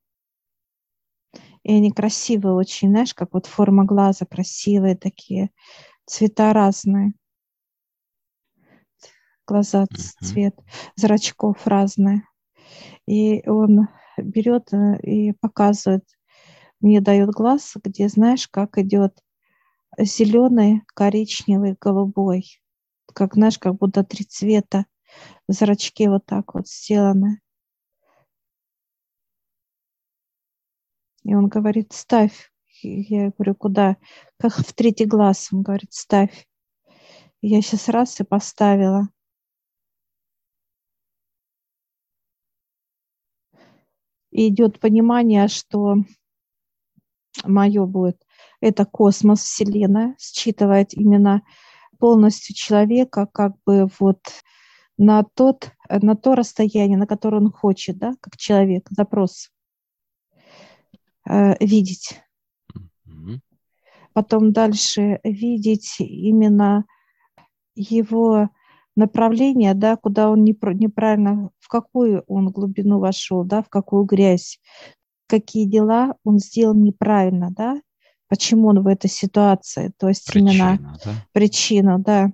И 1.64 1.74
они 1.74 1.92
красивые 1.92 2.54
очень, 2.56 2.90
знаешь, 2.90 3.14
как 3.14 3.34
вот 3.34 3.46
форма 3.46 3.86
глаза 3.86 4.26
красивые 4.26 4.96
такие, 4.98 5.50
цвета 6.06 6.54
разные. 6.54 7.14
Глаза, 9.46 9.86
цвет 10.22 10.56
зрачков 10.96 11.68
разные. 11.68 12.24
И 13.06 13.48
он 13.48 13.88
берет 14.18 14.74
э, 14.74 15.00
и 15.02 15.34
показывает, 15.34 16.06
мне 16.80 17.02
дает 17.02 17.30
глаз, 17.30 17.74
где, 17.84 18.08
знаешь, 18.08 18.48
как 18.48 18.78
идет 18.78 19.22
зеленый, 19.98 20.82
коричневый, 20.94 21.76
голубой. 21.80 22.62
Как, 23.14 23.36
знаешь, 23.36 23.60
как 23.60 23.76
будто 23.76 24.04
три 24.04 24.26
цвета. 24.26 24.86
Зрачки 25.48 26.08
вот 26.08 26.26
так 26.26 26.54
вот 26.56 26.68
сделаны. 26.68 27.42
И 31.24 31.36
он 31.36 31.48
говорит, 31.48 31.94
ставь. 31.94 32.53
Я 32.84 33.32
говорю, 33.32 33.56
куда? 33.56 33.98
Как 34.38 34.54
в 34.54 34.74
третий 34.74 35.06
глаз. 35.06 35.50
Он 35.52 35.62
говорит, 35.62 35.94
ставь. 35.94 36.48
Я 37.42 37.62
сейчас 37.62 37.90
раз 37.90 38.20
и 38.20 38.24
поставила. 38.24 39.10
И 44.32 44.48
идет 44.48 44.80
понимание, 44.80 45.48
что 45.48 45.98
мое 47.44 47.86
будет. 47.86 48.26
Это 48.62 48.86
космос, 48.86 49.42
Вселенная, 49.42 50.16
считывает 50.20 50.94
именно 50.94 51.44
полностью 52.00 52.56
человека 52.56 53.28
как 53.32 53.54
бы 53.66 53.90
вот 54.00 54.20
на, 54.98 55.24
тот, 55.24 55.72
на 55.90 56.16
то 56.16 56.36
расстояние, 56.36 56.98
на 56.98 57.08
которое 57.08 57.38
он 57.38 57.52
хочет, 57.52 57.98
да, 57.98 58.14
как 58.22 58.38
человек, 58.38 58.88
запрос 58.90 59.52
э, 61.30 61.56
видеть. 61.60 62.22
Потом 64.14 64.54
дальше 64.54 65.20
видеть 65.24 65.96
именно 66.00 66.86
его 67.76 68.50
направление, 68.96 69.74
да, 69.74 69.96
куда 69.96 70.30
он 70.30 70.44
неправильно, 70.44 71.50
в 71.60 71.68
какую 71.68 72.24
он 72.28 72.50
глубину 72.52 73.00
вошел, 73.00 73.44
да, 73.44 73.64
в 73.64 73.70
какую 73.70 74.04
грязь, 74.06 74.60
какие 75.28 75.66
дела 75.66 76.16
он 76.24 76.38
сделал 76.38 76.76
неправильно, 76.76 77.50
да, 77.52 77.82
почему 78.28 78.68
он 78.68 78.84
в 78.84 78.88
этой 78.88 79.10
ситуации, 79.10 79.92
то 79.98 80.10
есть 80.10 80.34
именно 80.36 80.78
Причина, 80.78 80.98
да? 81.04 81.12
причину, 81.32 82.00
да. 82.00 82.32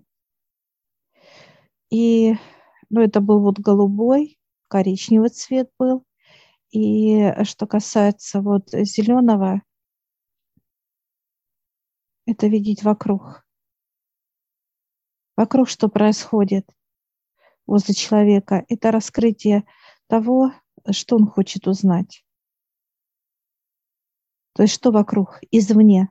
И, 1.90 2.36
ну, 2.90 3.02
это 3.02 3.22
был 3.22 3.40
вот 3.40 3.60
голубой, 3.60 4.38
коричневый 4.68 5.30
цвет 5.30 5.70
был. 5.80 6.04
И 6.72 7.34
что 7.44 7.66
касается 7.66 8.42
вот 8.42 8.70
зеленого, 8.72 9.64
это 12.30 12.48
видеть 12.48 12.84
вокруг. 12.84 13.44
Вокруг 15.36 15.68
что 15.68 15.90
происходит 15.90 16.70
возле 17.66 17.96
человека. 17.96 18.66
Это 18.68 18.92
раскрытие 18.92 19.66
того, 20.08 20.52
что 20.92 21.16
он 21.16 21.26
хочет 21.26 21.68
узнать. 21.68 22.24
То 24.54 24.64
есть 24.64 24.76
что 24.76 24.92
вокруг, 24.92 25.40
извне 25.50 26.10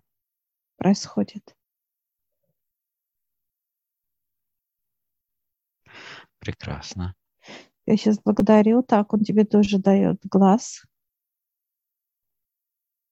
происходит. 0.77 1.57
Прекрасно. 6.39 7.15
Я 7.87 7.97
сейчас 7.97 8.19
благодарю. 8.21 8.83
Так, 8.83 9.13
он 9.13 9.23
тебе 9.23 9.45
тоже 9.45 9.79
дает 9.79 10.21
глаз. 10.25 10.85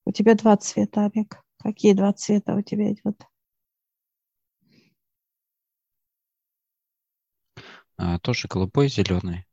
У 0.05 0.11
тебя 0.11 0.35
два 0.35 0.57
цвета, 0.57 1.05
Олег. 1.05 1.46
Какие 1.59 1.93
два 1.93 2.13
цвета 2.13 2.55
у 2.55 2.61
тебя 2.61 2.91
идет? 2.91 3.21
А, 7.97 8.19
тоже 8.19 8.47
голубой, 8.47 8.89
зеленый. 8.89 9.45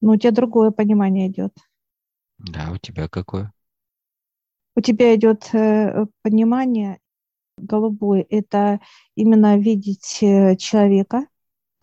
Ну, 0.00 0.12
у 0.12 0.16
тебя 0.16 0.32
другое 0.32 0.70
понимание 0.70 1.28
идет. 1.28 1.56
Да, 2.38 2.72
у 2.72 2.78
тебя 2.78 3.08
какое? 3.08 3.52
У 4.76 4.80
тебя 4.80 5.14
идет 5.14 5.54
э, 5.54 6.06
понимание 6.22 6.98
Голубой– 7.56 8.22
это 8.30 8.80
именно 9.14 9.56
видеть 9.56 10.18
э, 10.22 10.56
человека, 10.56 11.26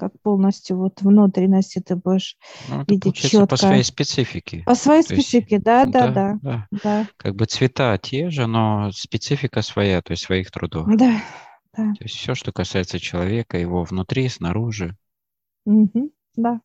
как 0.02 0.20
полностью 0.24 0.78
вот 0.78 1.00
внутренности 1.04 1.78
ты 1.78 1.96
будешь 1.96 2.36
ну, 2.68 2.84
видеть 2.88 3.18
четко. 3.18 3.46
по 3.46 3.56
своей 3.56 3.84
специфике. 3.84 4.64
По 4.66 4.74
своей 4.74 5.04
то 5.04 5.14
специфике, 5.14 5.56
есть, 5.58 5.64
да, 5.64 5.86
да, 5.86 6.08
да, 6.08 6.40
да, 6.42 6.68
да. 6.84 7.08
Как 7.18 7.36
бы 7.36 7.46
цвета 7.46 7.96
те 8.00 8.32
же, 8.32 8.48
но 8.48 8.90
специфика 8.94 9.62
своя, 9.62 10.02
то 10.02 10.14
есть 10.14 10.24
своих 10.24 10.50
трудов. 10.50 10.88
Да, 10.88 11.22
да. 11.78 11.94
То 11.94 12.04
есть 12.04 12.16
все, 12.16 12.34
что 12.34 12.52
касается 12.52 13.00
человека, 13.00 13.60
его 13.60 13.84
внутри, 13.84 14.28
снаружи. 14.28 14.98
Угу, 15.66 16.10
да. 16.36 16.62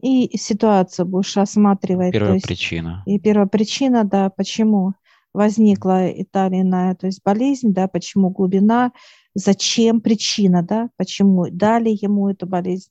И 0.00 0.34
ситуацию 0.38 1.04
будешь 1.04 1.36
осматривать. 1.36 2.12
Первая 2.12 2.40
есть. 2.42 2.72
И 3.04 3.20
первая 3.20 3.46
причина, 3.46 4.04
да, 4.04 4.30
почему 4.30 4.94
возникла 5.34 6.08
и 6.08 6.24
та 6.24 6.46
или 6.46 6.62
иная, 6.62 6.94
то 6.94 7.04
есть 7.06 7.20
болезнь, 7.22 7.74
да, 7.74 7.88
почему 7.88 8.30
глубина, 8.30 8.92
зачем 9.34 10.00
причина, 10.00 10.62
да, 10.62 10.90
почему 10.96 11.46
дали 11.50 11.90
ему 11.90 12.28
эту 12.28 12.46
болезнь, 12.46 12.90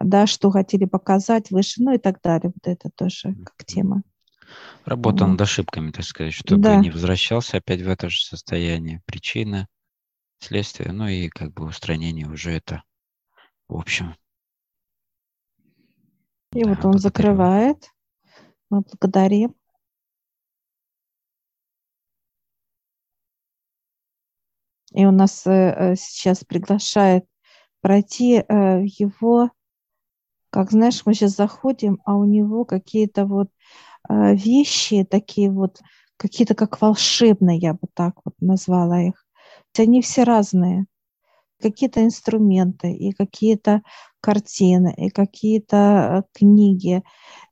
да, 0.00 0.26
что 0.26 0.50
хотели 0.50 0.84
показать 0.84 1.50
выше, 1.50 1.82
ну 1.82 1.94
и 1.94 1.98
так 1.98 2.20
далее. 2.22 2.52
Вот 2.54 2.66
это 2.70 2.90
тоже 2.94 3.34
как 3.44 3.64
тема. 3.64 4.02
Работа 4.84 5.26
над 5.26 5.40
ошибками, 5.40 5.90
так 5.90 6.04
сказать, 6.04 6.34
чтобы 6.34 6.62
да. 6.62 6.76
не 6.76 6.90
возвращался 6.90 7.58
опять 7.58 7.80
в 7.80 7.88
это 7.88 8.08
же 8.08 8.24
состояние. 8.24 9.00
Причина, 9.06 9.68
следствие, 10.40 10.92
ну 10.92 11.08
и 11.08 11.28
как 11.28 11.52
бы 11.54 11.64
устранение 11.64 12.26
уже 12.26 12.52
это 12.52 12.82
в 13.68 13.76
общем. 13.76 14.14
И 16.54 16.64
да, 16.64 16.70
вот 16.70 16.84
он 16.84 16.98
закрывает. 16.98 17.88
Мы 18.68 18.82
благодарим. 18.82 19.54
И 24.94 25.04
он 25.04 25.16
нас 25.16 25.46
э, 25.46 25.50
э, 25.50 25.94
сейчас 25.96 26.44
приглашает 26.44 27.24
пройти 27.80 28.36
э, 28.46 28.82
его, 28.84 29.50
как 30.50 30.70
знаешь, 30.70 31.02
мы 31.06 31.14
сейчас 31.14 31.36
заходим, 31.36 32.00
а 32.04 32.16
у 32.16 32.24
него 32.24 32.64
какие-то 32.64 33.26
вот 33.26 33.48
вещи 34.08 35.04
такие 35.04 35.50
вот, 35.50 35.80
какие-то 36.16 36.54
как 36.54 36.80
волшебные, 36.82 37.58
я 37.58 37.74
бы 37.74 37.86
так 37.94 38.14
вот 38.24 38.34
назвала 38.40 39.00
их. 39.00 39.24
Они 39.78 40.02
все 40.02 40.24
разные. 40.24 40.86
Какие-то 41.60 42.04
инструменты, 42.04 42.92
и 42.92 43.12
какие-то 43.12 43.82
картины, 44.20 44.92
и 44.96 45.10
какие-то 45.10 46.24
книги, 46.34 47.02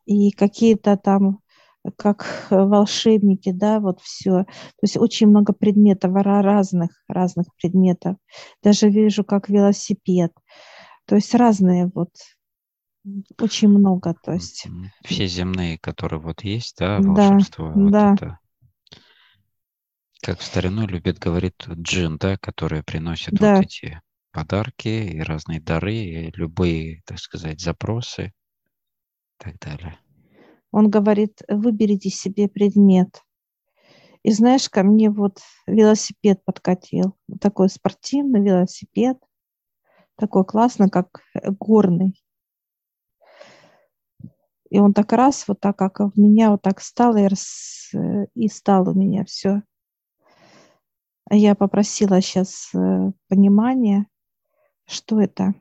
и 0.06 0.32
какие-то 0.32 0.96
там 0.96 1.39
как 1.96 2.46
волшебники, 2.50 3.52
да, 3.52 3.80
вот 3.80 4.00
все. 4.00 4.44
То 4.44 4.82
есть 4.82 4.96
очень 4.96 5.28
много 5.28 5.52
предметов, 5.52 6.12
разных, 6.14 6.90
разных 7.08 7.46
предметов. 7.56 8.16
Даже 8.62 8.88
вижу, 8.88 9.24
как 9.24 9.48
велосипед. 9.48 10.32
То 11.06 11.16
есть 11.16 11.34
разные 11.34 11.90
вот, 11.94 12.10
очень 13.40 13.68
много, 13.68 14.14
то 14.22 14.32
есть. 14.32 14.66
Все 15.04 15.26
земные, 15.26 15.78
которые 15.78 16.20
вот 16.20 16.42
есть, 16.44 16.76
да, 16.78 17.00
волшебство. 17.00 17.68
Да, 17.68 17.74
вот 17.74 17.90
да. 17.90 18.14
Это, 18.14 18.38
как 20.22 20.38
в 20.40 20.44
старину 20.44 20.86
любит 20.86 21.18
говорить 21.18 21.66
джин, 21.66 22.18
да, 22.18 22.36
которые 22.36 22.82
приносят 22.82 23.34
да. 23.34 23.56
вот 23.56 23.64
эти 23.64 24.00
подарки 24.32 24.88
и 24.88 25.20
разные 25.20 25.60
дары, 25.60 25.94
и 25.94 26.30
любые, 26.32 27.02
так 27.06 27.18
сказать, 27.18 27.60
запросы 27.60 28.26
и 28.26 28.32
так 29.44 29.58
далее. 29.58 29.98
Он 30.72 30.88
говорит, 30.88 31.42
выберите 31.48 32.10
себе 32.10 32.48
предмет. 32.48 33.22
И 34.22 34.32
знаешь, 34.32 34.68
ко 34.68 34.82
мне 34.82 35.10
вот 35.10 35.40
велосипед 35.66 36.44
подкатил. 36.44 37.16
такой 37.40 37.68
спортивный 37.68 38.42
велосипед. 38.42 39.18
Такой 40.16 40.44
классный, 40.44 40.90
как 40.90 41.22
горный. 41.58 42.22
И 44.68 44.78
он 44.78 44.92
так 44.92 45.12
раз, 45.12 45.48
вот 45.48 45.60
так, 45.60 45.76
как 45.76 45.98
в 46.00 46.18
меня 46.18 46.50
вот 46.50 46.62
так 46.62 46.80
стал, 46.80 47.16
и, 47.16 47.26
раз, 47.26 47.90
и 48.34 48.48
стал 48.48 48.88
у 48.88 48.94
меня 48.94 49.24
все. 49.24 49.62
Я 51.30 51.54
попросила 51.54 52.20
сейчас 52.20 52.70
э, 52.74 53.12
понимания, 53.28 54.06
что 54.86 55.20
это. 55.20 55.54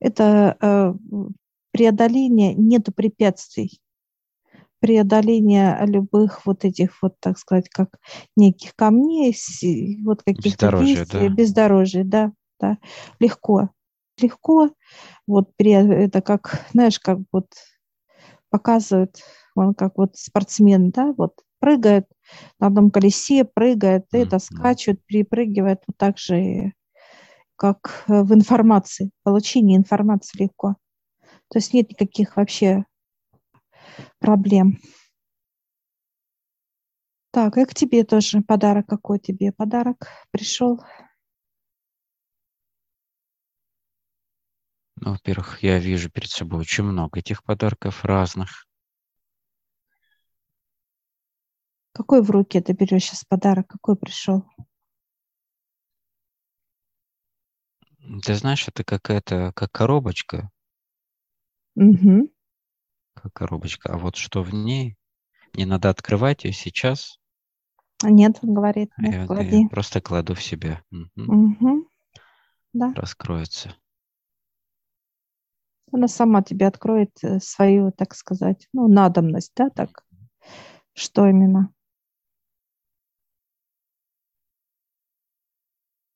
Это 0.00 0.56
э, 0.60 0.94
преодоления 1.72 2.54
нету 2.54 2.92
препятствий. 2.92 3.80
Преодоление 4.78 5.78
любых 5.86 6.44
вот 6.44 6.64
этих 6.64 7.02
вот, 7.02 7.14
так 7.20 7.38
сказать, 7.38 7.68
как 7.68 7.98
неких 8.36 8.74
камней, 8.74 9.36
вот 10.04 10.22
каких-то 10.22 10.66
бездорожья, 10.66 11.06
да? 11.10 11.28
бездорожья, 11.28 12.04
да, 12.04 12.32
да, 12.60 12.78
легко, 13.20 13.70
легко, 14.20 14.70
вот 15.26 15.52
это 15.58 16.20
как, 16.20 16.66
знаешь, 16.72 16.98
как 16.98 17.18
вот 17.30 17.46
показывают, 18.50 19.20
он 19.54 19.74
как 19.74 19.98
вот 19.98 20.16
спортсмен, 20.16 20.90
да, 20.90 21.14
вот 21.16 21.34
прыгает 21.60 22.06
на 22.58 22.66
одном 22.66 22.90
колесе, 22.90 23.44
прыгает, 23.44 24.06
mm-hmm. 24.12 24.22
это 24.22 24.38
скачет, 24.40 25.04
перепрыгивает, 25.06 25.82
вот 25.86 25.96
так 25.96 26.18
же, 26.18 26.72
как 27.54 28.02
в 28.08 28.34
информации, 28.34 29.12
получение 29.22 29.78
информации 29.78 30.42
легко. 30.42 30.74
То 31.52 31.58
есть 31.58 31.74
нет 31.74 31.90
никаких 31.90 32.36
вообще 32.36 32.86
проблем. 34.20 34.78
Так, 37.30 37.58
и 37.58 37.66
к 37.66 37.74
тебе 37.74 38.04
тоже 38.04 38.40
подарок. 38.40 38.86
Какой 38.86 39.18
тебе 39.18 39.52
подарок 39.52 40.08
пришел? 40.30 40.82
Ну, 44.96 45.10
во-первых, 45.12 45.62
я 45.62 45.78
вижу 45.78 46.10
перед 46.10 46.30
собой 46.30 46.60
очень 46.60 46.84
много 46.84 47.18
этих 47.18 47.44
подарков 47.44 48.02
разных. 48.02 48.66
Какой 51.92 52.22
в 52.22 52.30
руке 52.30 52.62
ты 52.62 52.72
берешь 52.72 53.04
сейчас 53.04 53.24
подарок? 53.24 53.66
Какой 53.68 53.96
пришел? 53.96 54.46
Ты 58.24 58.34
знаешь, 58.36 58.66
это 58.68 58.84
какая-то 58.84 59.52
как 59.54 59.70
коробочка 59.70 60.50
Угу. 61.74 62.30
Как 63.14 63.32
коробочка. 63.32 63.92
А 63.92 63.98
вот 63.98 64.16
что 64.16 64.42
в 64.42 64.52
ней, 64.52 64.96
не 65.54 65.64
надо 65.64 65.90
открывать 65.90 66.44
ее 66.44 66.52
сейчас. 66.52 67.18
Нет, 68.02 68.38
он 68.42 68.54
говорит, 68.54 68.90
нет, 68.98 69.14
я, 69.14 69.26
клади. 69.26 69.62
Я 69.62 69.68
просто 69.68 70.00
кладу 70.00 70.34
в 70.34 70.42
себя. 70.42 70.82
Угу. 70.90 71.32
Угу. 71.32 71.88
Да. 72.72 72.92
Раскроется. 72.94 73.76
Она 75.92 76.08
сама 76.08 76.42
тебе 76.42 76.66
откроет 76.66 77.12
э, 77.22 77.38
свою, 77.38 77.92
так 77.92 78.14
сказать, 78.14 78.66
ну, 78.72 78.88
надобность, 78.88 79.52
да, 79.54 79.68
так? 79.68 80.04
Что 80.94 81.26
именно? 81.26 81.72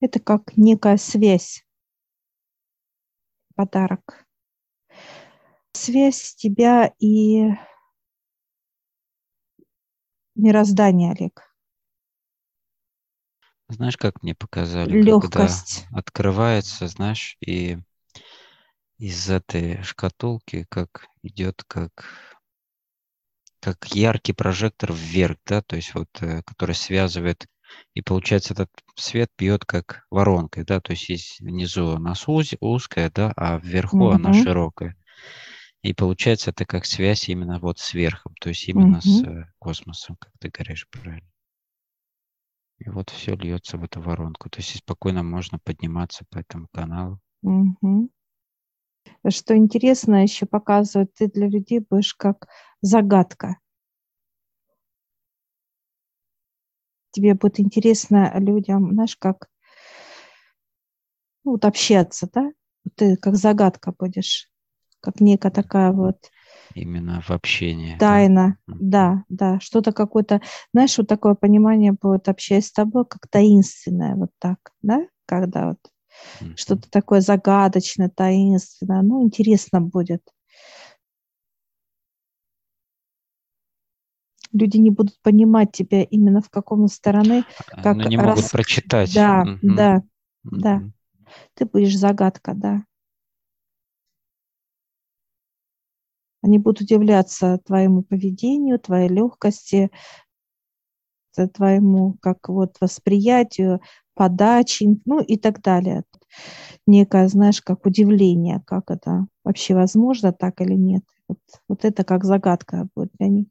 Это 0.00 0.18
как 0.18 0.56
некая 0.56 0.96
связь, 0.96 1.64
подарок 3.54 4.25
связь 5.76 6.34
тебя 6.34 6.92
и 6.98 7.50
мироздания, 10.34 11.12
Олег. 11.12 11.42
Знаешь, 13.68 13.96
как 13.96 14.22
мне 14.22 14.34
показали, 14.34 15.02
Легкость. 15.02 15.86
когда 15.86 15.98
открывается, 15.98 16.86
знаешь, 16.86 17.36
и 17.40 17.78
из 18.98 19.28
этой 19.28 19.82
шкатулки 19.82 20.66
как 20.70 21.06
идет 21.22 21.62
как 21.66 22.36
как 23.60 23.86
яркий 23.88 24.32
прожектор 24.32 24.92
вверх, 24.92 25.38
да, 25.44 25.60
то 25.60 25.74
есть 25.74 25.92
вот, 25.94 26.08
э, 26.20 26.42
который 26.44 26.76
связывает, 26.76 27.46
и 27.94 28.00
получается 28.00 28.54
этот 28.54 28.70
свет 28.94 29.28
бьет 29.36 29.64
как 29.64 30.06
воронкой, 30.08 30.64
да, 30.64 30.80
то 30.80 30.92
есть 30.92 31.08
есть 31.08 31.40
внизу 31.40 31.86
у 31.96 31.98
нас 31.98 32.28
уз, 32.28 32.54
узкая, 32.60 33.10
да, 33.12 33.32
а 33.36 33.58
вверху 33.58 34.04
угу. 34.04 34.10
она 34.10 34.32
широкая. 34.32 34.96
И 35.82 35.94
получается, 35.94 36.50
это 36.50 36.64
как 36.64 36.84
связь 36.84 37.28
именно 37.28 37.58
вот 37.58 37.78
с 37.78 37.94
верхом, 37.94 38.34
то 38.40 38.48
есть 38.48 38.68
именно 38.68 38.98
угу. 38.98 39.00
с 39.00 39.22
э, 39.22 39.52
космосом, 39.58 40.16
как 40.16 40.32
ты 40.38 40.48
говоришь 40.48 40.88
правильно. 40.88 41.30
И 42.78 42.90
вот 42.90 43.10
все 43.10 43.34
льется 43.34 43.78
в 43.78 43.84
эту 43.84 44.00
воронку. 44.00 44.50
То 44.50 44.58
есть 44.58 44.76
спокойно 44.76 45.22
можно 45.22 45.58
подниматься 45.58 46.24
по 46.30 46.38
этому 46.38 46.68
каналу. 46.72 47.20
Угу. 47.42 48.10
Что 49.28 49.56
интересно, 49.56 50.22
еще 50.22 50.46
показывает, 50.46 51.14
ты 51.14 51.28
для 51.28 51.48
людей 51.48 51.80
будешь 51.80 52.14
как 52.14 52.48
загадка. 52.80 53.56
Тебе 57.12 57.34
будет 57.34 57.60
интересно 57.60 58.32
людям, 58.38 58.92
знаешь, 58.92 59.16
как 59.16 59.48
ну, 61.44 61.52
вот 61.52 61.64
общаться, 61.64 62.28
да? 62.32 62.50
Ты 62.94 63.16
как 63.16 63.36
загадка 63.36 63.92
будешь 63.92 64.50
как 65.06 65.20
некая 65.20 65.52
такая 65.52 65.92
вот 65.92 66.16
Именно 66.74 67.22
в 67.22 67.30
общении. 67.30 67.96
Тайна, 67.96 68.58
да, 68.66 68.74
да, 68.76 69.24
да. 69.28 69.60
Что-то 69.60 69.92
какое-то, 69.92 70.42
знаешь, 70.74 70.98
вот 70.98 71.06
такое 71.06 71.34
понимание 71.34 71.92
будет, 71.92 72.28
общаясь 72.28 72.66
с 72.66 72.72
тобой, 72.72 73.06
как 73.06 73.28
таинственное, 73.28 74.14
вот 74.14 74.30
так, 74.38 74.58
да, 74.82 75.06
когда 75.24 75.68
вот 75.68 75.78
mm-hmm. 76.40 76.56
что-то 76.56 76.90
такое 76.90 77.20
загадочное, 77.20 78.10
таинственное, 78.10 79.00
ну, 79.00 79.24
интересно 79.24 79.80
будет. 79.80 80.22
Люди 84.52 84.76
не 84.76 84.90
будут 84.90 85.20
понимать 85.22 85.72
тебя 85.72 86.02
именно 86.02 86.42
в 86.42 86.50
каком 86.50 86.88
стороны, 86.88 87.44
а, 87.70 87.82
как 87.82 87.96
Но 87.96 88.04
не 88.04 88.18
рас... 88.18 88.36
могут 88.36 88.50
прочитать. 88.50 89.14
Да, 89.14 89.44
mm-hmm. 89.46 89.58
да, 89.62 89.96
mm-hmm. 89.96 90.58
да. 90.58 90.82
Ты 91.54 91.64
будешь 91.64 91.96
загадка, 91.96 92.52
да. 92.54 92.82
Они 96.46 96.60
будут 96.60 96.82
удивляться 96.82 97.58
твоему 97.66 98.02
поведению, 98.02 98.78
твоей 98.78 99.08
легкости, 99.08 99.90
твоему 101.54 102.14
как 102.22 102.48
вот 102.48 102.76
восприятию, 102.80 103.80
подаче, 104.14 104.96
ну 105.06 105.20
и 105.20 105.38
так 105.38 105.60
далее. 105.60 106.04
Некое, 106.86 107.26
знаешь, 107.26 107.60
как 107.60 107.84
удивление, 107.84 108.62
как 108.64 108.92
это 108.92 109.26
вообще 109.42 109.74
возможно 109.74 110.32
так 110.32 110.60
или 110.60 110.74
нет. 110.74 111.02
Вот, 111.26 111.40
вот 111.68 111.84
это 111.84 112.04
как 112.04 112.22
загадка 112.22 112.86
будет 112.94 113.10
для 113.18 113.26
них. 113.26 113.46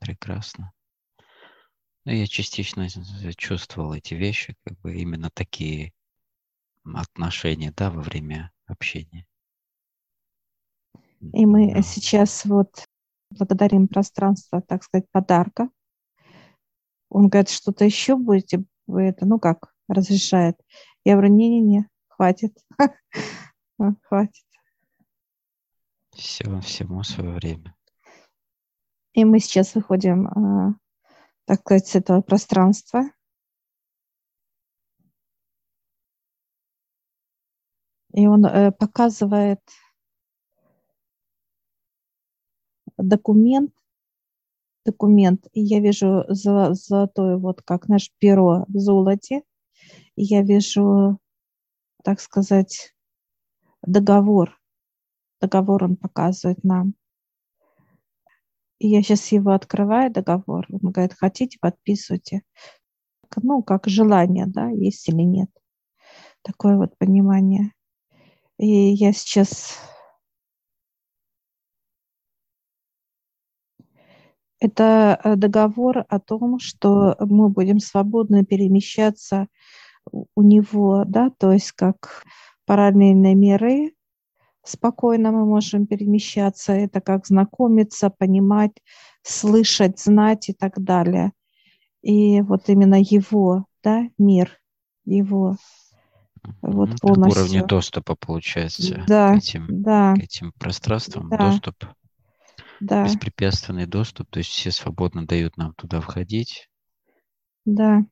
Прекрасно. 0.00 0.72
Ну, 2.04 2.12
я 2.12 2.28
частично 2.28 2.86
чувствовал 3.36 3.92
эти 3.94 4.14
вещи, 4.14 4.54
как 4.64 4.78
бы 4.78 4.94
именно 4.94 5.30
такие 5.30 5.92
отношения, 6.84 7.72
да, 7.76 7.90
во 7.90 8.02
время 8.02 8.52
общения. 8.66 9.26
И 11.32 11.46
мы 11.46 11.82
сейчас 11.82 12.44
вот 12.44 12.84
благодарим 13.30 13.88
пространство, 13.88 14.62
так 14.62 14.82
сказать, 14.82 15.06
подарка. 15.12 15.70
Он 17.08 17.28
говорит, 17.28 17.50
что-то 17.50 17.84
еще 17.84 18.16
будете 18.16 18.64
вы 18.86 19.04
это, 19.04 19.26
ну 19.26 19.38
как, 19.38 19.72
разрешает. 19.88 20.56
Я 21.04 21.14
говорю, 21.14 21.34
не-не-не, 21.34 21.88
хватит. 22.08 22.56
Хватит. 24.02 24.44
Все, 26.12 26.60
всему 26.60 27.02
свое 27.02 27.30
время. 27.30 27.74
И 29.14 29.24
мы 29.24 29.40
сейчас 29.40 29.74
выходим, 29.74 30.26
а, 30.26 30.74
так 31.46 31.60
сказать, 31.60 31.86
с 31.86 31.94
этого 31.94 32.20
пространства. 32.20 33.04
И 38.12 38.26
он 38.26 38.44
э, 38.44 38.72
показывает 38.72 39.60
документ, 43.02 43.72
документ, 44.84 45.46
и 45.52 45.60
я 45.60 45.80
вижу 45.80 46.24
золотое, 46.28 47.36
вот 47.36 47.62
как 47.62 47.88
наш 47.88 48.10
перо 48.18 48.64
в 48.68 48.78
золоте, 48.78 49.42
и 50.16 50.22
я 50.22 50.42
вижу, 50.42 51.18
так 52.04 52.20
сказать, 52.20 52.94
договор. 53.82 54.58
Договор 55.40 55.84
он 55.84 55.96
показывает 55.96 56.64
нам. 56.64 56.94
И 58.78 58.88
я 58.88 59.02
сейчас 59.02 59.30
его 59.32 59.52
открываю, 59.52 60.10
договор. 60.10 60.66
Он 60.70 60.90
говорит, 60.90 61.14
хотите, 61.14 61.58
подписывайте. 61.60 62.42
Ну, 63.36 63.62
как 63.62 63.86
желание, 63.86 64.46
да, 64.46 64.70
есть 64.70 65.08
или 65.08 65.22
нет. 65.22 65.50
Такое 66.42 66.76
вот 66.76 66.96
понимание. 66.98 67.72
И 68.58 68.66
я 68.66 69.12
сейчас 69.12 69.78
Это 74.60 75.18
э, 75.24 75.36
договор 75.36 76.04
о 76.08 76.20
том, 76.20 76.58
что 76.58 77.16
мы 77.18 77.48
будем 77.48 77.80
свободно 77.80 78.44
перемещаться 78.44 79.48
у 80.12 80.42
него, 80.42 81.04
да, 81.06 81.30
то 81.38 81.52
есть 81.52 81.72
как 81.72 82.24
параллельные 82.66 83.34
миры, 83.34 83.94
спокойно 84.62 85.32
мы 85.32 85.46
можем 85.46 85.86
перемещаться, 85.86 86.72
это 86.72 87.00
как 87.00 87.26
знакомиться, 87.26 88.10
понимать, 88.10 88.72
слышать, 89.22 89.98
знать 89.98 90.48
и 90.48 90.52
так 90.52 90.82
далее. 90.82 91.32
И 92.02 92.40
вот 92.42 92.68
именно 92.68 93.00
его, 93.00 93.66
да, 93.82 94.08
мир, 94.18 94.58
его 95.04 95.56
вот 96.62 97.00
полностью. 97.00 97.44
Уровень 97.44 97.66
доступа 97.66 98.16
получается 98.16 99.04
да, 99.06 99.34
к 99.34 99.38
этим, 99.38 99.66
да, 99.68 100.14
к 100.14 100.18
этим 100.18 100.52
пространствам, 100.52 101.28
да. 101.28 101.50
доступ 101.50 101.76
да. 102.80 103.04
беспрепятственный 103.04 103.86
доступ, 103.86 104.28
то 104.30 104.38
есть 104.38 104.50
все 104.50 104.70
свободно 104.70 105.26
дают 105.26 105.56
нам 105.56 105.74
туда 105.74 106.00
входить. 106.00 106.68
Да. 107.64 108.04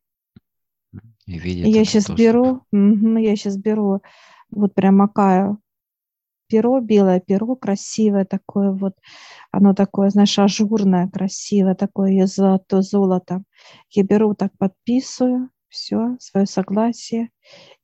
И 1.27 1.39
видят 1.39 1.67
я 1.67 1.85
сейчас 1.85 2.07
доступ. 2.07 2.19
беру, 2.19 2.63
угу, 2.73 3.17
я 3.17 3.37
сейчас 3.37 3.57
беру, 3.57 4.01
вот 4.51 4.75
прям 4.75 4.97
макаю 4.97 5.61
перо, 6.49 6.81
белое 6.81 7.21
перо, 7.21 7.55
красивое 7.57 8.25
такое 8.25 8.73
вот, 8.73 8.95
оно 9.53 9.75
такое, 9.75 10.11
знаешь, 10.11 10.39
ажурное, 10.39 11.09
красивое, 11.09 11.75
такое 11.75 12.25
из 12.25 12.35
золото, 12.35 12.83
золото. 12.83 13.43
Я 13.91 14.03
беру, 14.03 14.35
так 14.35 14.53
подписываю, 14.59 15.51
все, 15.69 16.17
свое 16.19 16.47
согласие, 16.47 17.31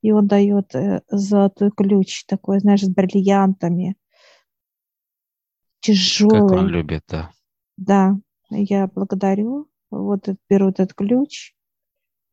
и 0.01 0.11
он 0.11 0.27
дает 0.27 0.73
э, 0.73 1.01
золотой 1.07 1.69
ключ 1.71 2.25
такой, 2.25 2.59
знаешь, 2.59 2.81
с 2.81 2.89
бриллиантами, 2.89 3.95
тяжелый. 5.85 6.41
Как 6.41 6.51
он 6.51 6.67
любит, 6.67 7.03
да. 7.07 7.31
Да, 7.77 8.17
я 8.49 8.87
благодарю. 8.87 9.67
Вот 9.91 10.27
беру 10.49 10.69
этот 10.69 10.93
ключ 10.93 11.53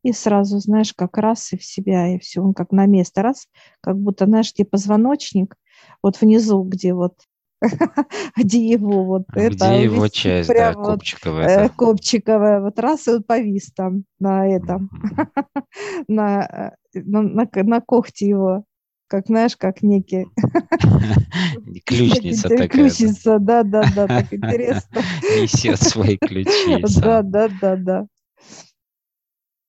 и 0.03 0.11
сразу, 0.11 0.59
знаешь, 0.59 0.93
как 0.93 1.17
раз 1.17 1.53
и 1.53 1.57
в 1.57 1.63
себя, 1.63 2.13
и 2.13 2.19
все, 2.19 2.41
он 2.41 2.53
как 2.53 2.71
на 2.71 2.85
место, 2.85 3.21
раз, 3.21 3.47
как 3.79 3.97
будто, 3.97 4.25
знаешь, 4.25 4.53
где 4.53 4.65
позвоночник, 4.65 5.55
вот 6.01 6.19
внизу, 6.19 6.63
где 6.63 6.93
вот 6.93 7.15
где 8.35 8.65
его 8.65 9.05
вот 9.05 9.23
где 9.29 9.47
это. 9.47 9.55
Где 9.55 9.83
его 9.83 10.07
часть, 10.09 10.49
да, 10.49 10.73
копчиковая. 10.73 11.61
Вот, 11.61 11.71
э, 11.71 11.73
копчиковая, 11.73 12.59
вот 12.59 12.79
раз 12.79 13.07
и 13.07 13.11
он 13.11 13.23
повис 13.23 13.71
там 13.71 14.03
на 14.19 14.45
этом, 14.47 14.89
на, 16.09 16.75
э, 16.93 17.01
на, 17.01 17.21
на, 17.21 17.47
на 17.53 17.81
когте 17.81 18.27
его 18.27 18.65
как, 19.13 19.27
знаешь, 19.27 19.55
как 19.55 19.83
некий... 19.83 20.25
Ключница 21.85 22.49
такая. 22.49 22.67
Ключница, 22.67 23.37
да, 23.37 23.61
да, 23.61 23.83
да, 23.95 24.07
так 24.07 24.33
интересно. 24.33 25.01
Несет 25.21 25.79
свои 25.79 26.17
ключи. 26.17 26.83
Да, 26.99 27.21
да, 27.21 27.47
да, 27.61 27.75
да. 27.75 28.07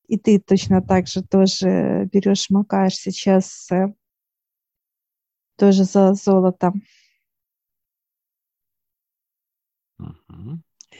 И 0.07 0.17
ты 0.17 0.39
точно 0.39 0.81
так 0.81 1.05
же 1.05 1.21
тоже 1.21 2.09
берешь, 2.11 2.49
макаешь 2.49 2.95
сейчас 2.95 3.71
э, 3.71 3.93
тоже 5.57 5.83
за 5.83 6.15
золото. 6.15 6.73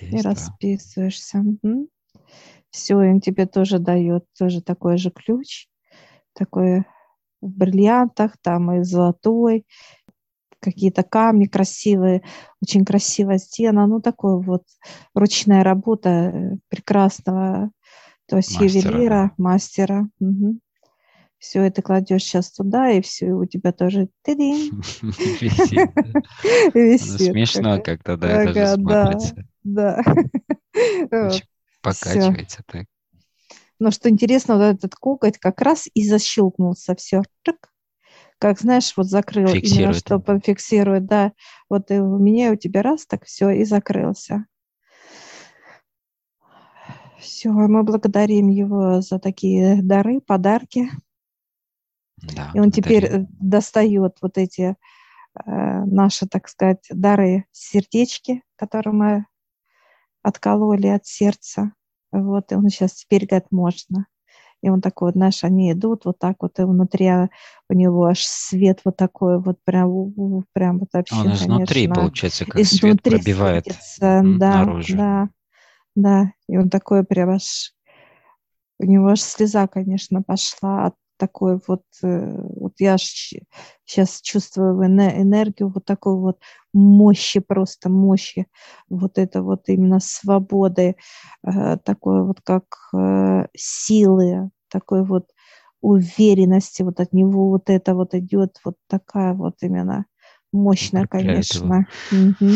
и 0.01 0.21
расписываешься. 0.21 1.43
Все, 2.69 3.01
и 3.01 3.09
он 3.09 3.21
тебе 3.21 3.47
тоже 3.47 3.79
дает 3.79 4.27
тоже 4.37 4.61
такой 4.61 4.99
же 4.99 5.09
ключ, 5.09 5.67
такой 6.33 6.85
в 7.41 7.49
бриллиантах, 7.49 8.37
там 8.41 8.71
и 8.71 8.83
золотой, 8.83 9.65
какие-то 10.59 11.03
камни 11.03 11.45
красивые, 11.45 12.23
очень 12.61 12.85
красивая 12.85 13.37
стена, 13.37 13.85
ну 13.87 14.01
такое 14.01 14.37
вот 14.37 14.63
ручная 15.13 15.63
работа 15.63 16.09
э, 16.09 16.57
прекрасного, 16.69 17.71
то 18.27 18.37
есть 18.37 18.59
мастера, 18.59 18.81
ювелира, 18.81 19.09
да. 19.09 19.31
мастера. 19.37 20.09
Угу. 20.19 20.59
Все 21.37 21.61
это 21.61 21.81
кладешь 21.83 22.23
сейчас 22.23 22.51
туда, 22.51 22.89
и 22.89 23.01
все, 23.01 23.31
у 23.31 23.45
тебя 23.45 23.71
тоже 23.71 24.09
висит. 24.27 25.91
Смешно 27.31 27.79
как-то, 27.81 28.17
да, 28.17 28.43
это 28.43 28.73
смотрится. 28.75 29.35
Да. 29.63 30.01
Покачивается 31.81 32.63
так. 32.65 32.85
Но 33.85 33.91
что 33.91 34.09
интересно, 34.09 34.55
вот 34.55 34.63
этот 34.63 34.95
коготь 34.95 35.37
как 35.37 35.61
раз 35.61 35.87
и 35.93 36.03
защелкнулся. 36.03 36.95
Все. 36.95 37.21
Как 38.39 38.59
знаешь, 38.59 38.91
вот 38.97 39.05
закрыл 39.05 39.45
фиксирует. 39.45 39.77
именно, 39.77 39.93
чтобы 39.93 40.39
фиксирует, 40.43 41.05
да. 41.05 41.33
Вот 41.69 41.91
и 41.91 41.99
у 41.99 42.17
меня, 42.17 42.47
и 42.47 42.53
у 42.53 42.55
тебя 42.55 42.81
раз, 42.81 43.05
так 43.05 43.25
все, 43.25 43.51
и 43.51 43.63
закрылся. 43.63 44.47
Все, 47.19 47.51
мы 47.51 47.83
благодарим 47.83 48.47
его 48.47 49.01
за 49.01 49.19
такие 49.19 49.83
дары, 49.83 50.19
подарки. 50.19 50.89
Да, 52.17 52.49
и 52.55 52.59
он 52.59 52.69
благодарим. 52.69 52.71
теперь 52.71 53.05
э, 53.05 53.25
достает 53.39 54.17
вот 54.19 54.39
эти 54.39 54.63
э, 54.71 54.75
наши, 55.45 56.25
так 56.25 56.49
сказать, 56.49 56.87
дары 56.89 57.45
сердечки, 57.51 58.41
которые 58.55 58.95
мы 58.95 59.25
откололи 60.23 60.87
от 60.87 61.05
сердца. 61.05 61.73
Вот, 62.21 62.51
и 62.51 62.55
он 62.55 62.69
сейчас 62.69 62.93
теперь 62.93 63.25
говорит, 63.25 63.47
можно. 63.51 64.07
И 64.61 64.69
он 64.69 64.81
такой, 64.81 65.09
вот, 65.09 65.15
знаешь, 65.15 65.43
они 65.43 65.71
идут 65.71 66.05
вот 66.05 66.17
так 66.17 66.37
вот, 66.39 66.57
и 66.59 66.63
внутри 66.63 67.05
а, 67.07 67.29
у 67.69 67.73
него 67.73 68.05
аж 68.05 68.23
свет 68.23 68.81
вот 68.83 68.97
такой 68.97 69.39
вот, 69.39 69.57
прям, 69.63 70.11
прям 70.53 70.79
вот 70.79 70.89
вообще, 70.93 71.15
Он 71.15 71.33
изнутри, 71.33 71.87
конечно, 71.87 71.95
получается, 71.95 72.45
как 72.45 72.65
свет 72.65 73.01
пробивает 73.03 73.65
светится, 73.65 74.21
да, 74.23 74.65
наружу. 74.65 74.97
Да, 74.97 75.29
да, 75.95 76.31
и 76.47 76.57
он 76.57 76.69
такой 76.69 77.03
прям 77.03 77.29
аж, 77.29 77.73
у 78.79 78.85
него 78.85 79.09
аж 79.09 79.21
слеза, 79.21 79.67
конечно, 79.67 80.23
пошла 80.23 80.87
от 80.87 80.95
такой 81.17 81.59
вот, 81.67 81.83
э, 82.03 82.35
вот 82.55 82.73
я 82.79 82.97
сейчас 82.97 84.21
чувствую 84.21 84.85
энергию 84.85 85.69
вот 85.69 85.85
такой 85.85 86.15
вот 86.15 86.39
мощи, 86.73 87.39
просто 87.39 87.89
мощи, 87.89 88.47
вот 88.89 89.17
это 89.17 89.41
вот 89.41 89.69
именно 89.69 89.99
свободы, 89.99 90.95
э, 91.45 91.77
такой 91.77 92.25
вот 92.25 92.41
как 92.41 92.63
э, 92.93 93.47
силы, 93.55 94.49
такой 94.69 95.03
вот 95.03 95.29
уверенности, 95.81 96.81
вот 96.81 96.99
от 96.99 97.13
него 97.13 97.49
вот 97.49 97.69
это 97.69 97.93
вот 97.93 98.13
идет 98.13 98.59
вот 98.63 98.75
такая 98.87 99.33
вот 99.33 99.55
именно 99.61 100.05
мощная, 100.51 101.05
конечно. 101.05 101.87
Угу. 102.11 102.51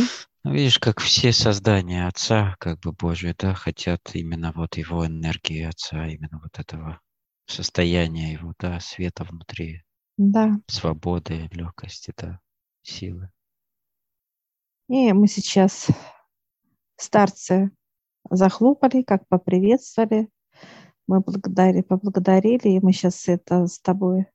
Ну, 0.46 0.54
видишь, 0.54 0.80
как 0.80 1.02
все 1.02 1.34
создания 1.34 2.08
Отца, 2.08 2.56
как 2.60 2.80
бы 2.80 2.94
Божие, 2.94 3.36
да, 3.38 3.54
хотят 3.54 4.02
именно 4.14 4.54
вот 4.56 4.78
его 4.78 5.06
энергии 5.06 5.64
Отца, 5.64 6.08
именно 6.08 6.40
вот 6.42 6.58
этого 6.60 7.02
состояние 7.50 8.34
его, 8.34 8.54
да, 8.60 8.80
света 8.80 9.24
внутри, 9.24 9.84
Да. 10.18 10.60
свободы, 10.68 11.50
легкости, 11.52 12.14
да, 12.18 12.40
силы. 12.82 13.32
И 14.88 15.14
мы 15.14 15.28
сейчас 15.28 15.88
старцы 16.96 17.72
захлопали, 18.30 19.04
как 19.04 19.28
поприветствовали. 19.28 20.30
Мы 21.08 21.22
благодарили, 21.22 21.82
поблагодарили, 21.82 22.70
и 22.70 22.80
мы 22.80 22.94
сейчас 22.94 23.28
это 23.28 23.66
с 23.66 23.80
тобой 23.80 24.26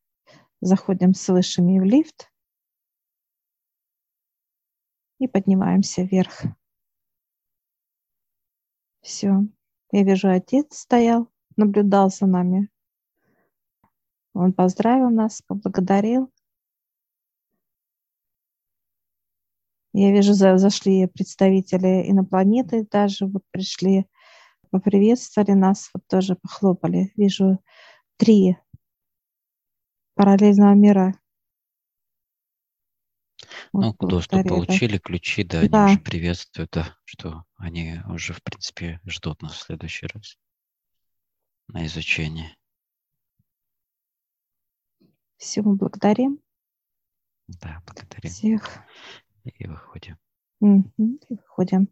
заходим 0.60 1.14
с 1.14 1.28
высшими 1.28 1.78
в 1.78 1.84
лифт 1.84 2.32
и 5.18 5.28
поднимаемся 5.28 6.02
вверх. 6.02 6.42
Все. 9.02 9.40
Я 9.92 10.02
вижу, 10.02 10.30
отец 10.30 10.78
стоял, 10.78 11.28
наблюдал 11.56 12.10
за 12.10 12.26
нами. 12.26 12.70
Он 14.34 14.52
поздравил 14.52 15.10
нас, 15.10 15.42
поблагодарил. 15.42 16.30
Я 19.92 20.10
вижу, 20.10 20.34
за, 20.34 20.58
зашли 20.58 21.06
представители 21.06 22.10
инопланеты, 22.10 22.84
даже 22.90 23.26
вот 23.26 23.44
пришли, 23.52 24.06
поприветствовали 24.70 25.52
нас, 25.52 25.88
вот 25.94 26.04
тоже 26.08 26.34
похлопали. 26.34 27.12
Вижу 27.16 27.60
три 28.16 28.56
параллельного 30.14 30.74
мира. 30.74 31.14
Вот 33.72 33.96
ну, 34.00 34.08
доступ 34.08 34.48
получили, 34.48 34.98
ключи, 34.98 35.44
да, 35.44 35.68
да, 35.68 35.84
они 35.84 35.92
уже 35.94 36.02
приветствуют, 36.02 36.70
да, 36.72 36.96
что 37.04 37.44
они 37.56 38.00
уже, 38.08 38.32
в 38.32 38.42
принципе, 38.42 39.00
ждут 39.06 39.42
нас 39.42 39.52
в 39.52 39.62
следующий 39.62 40.06
раз 40.06 40.38
на 41.68 41.86
изучение. 41.86 42.56
Все, 45.36 45.62
мы 45.62 45.76
благодарим. 45.76 46.40
Да, 47.48 47.82
благодарим. 47.86 48.30
Всех. 48.30 48.80
И 49.44 49.66
выходим. 49.66 50.16
Угу, 50.60 51.18
и 51.28 51.34
выходим. 51.34 51.88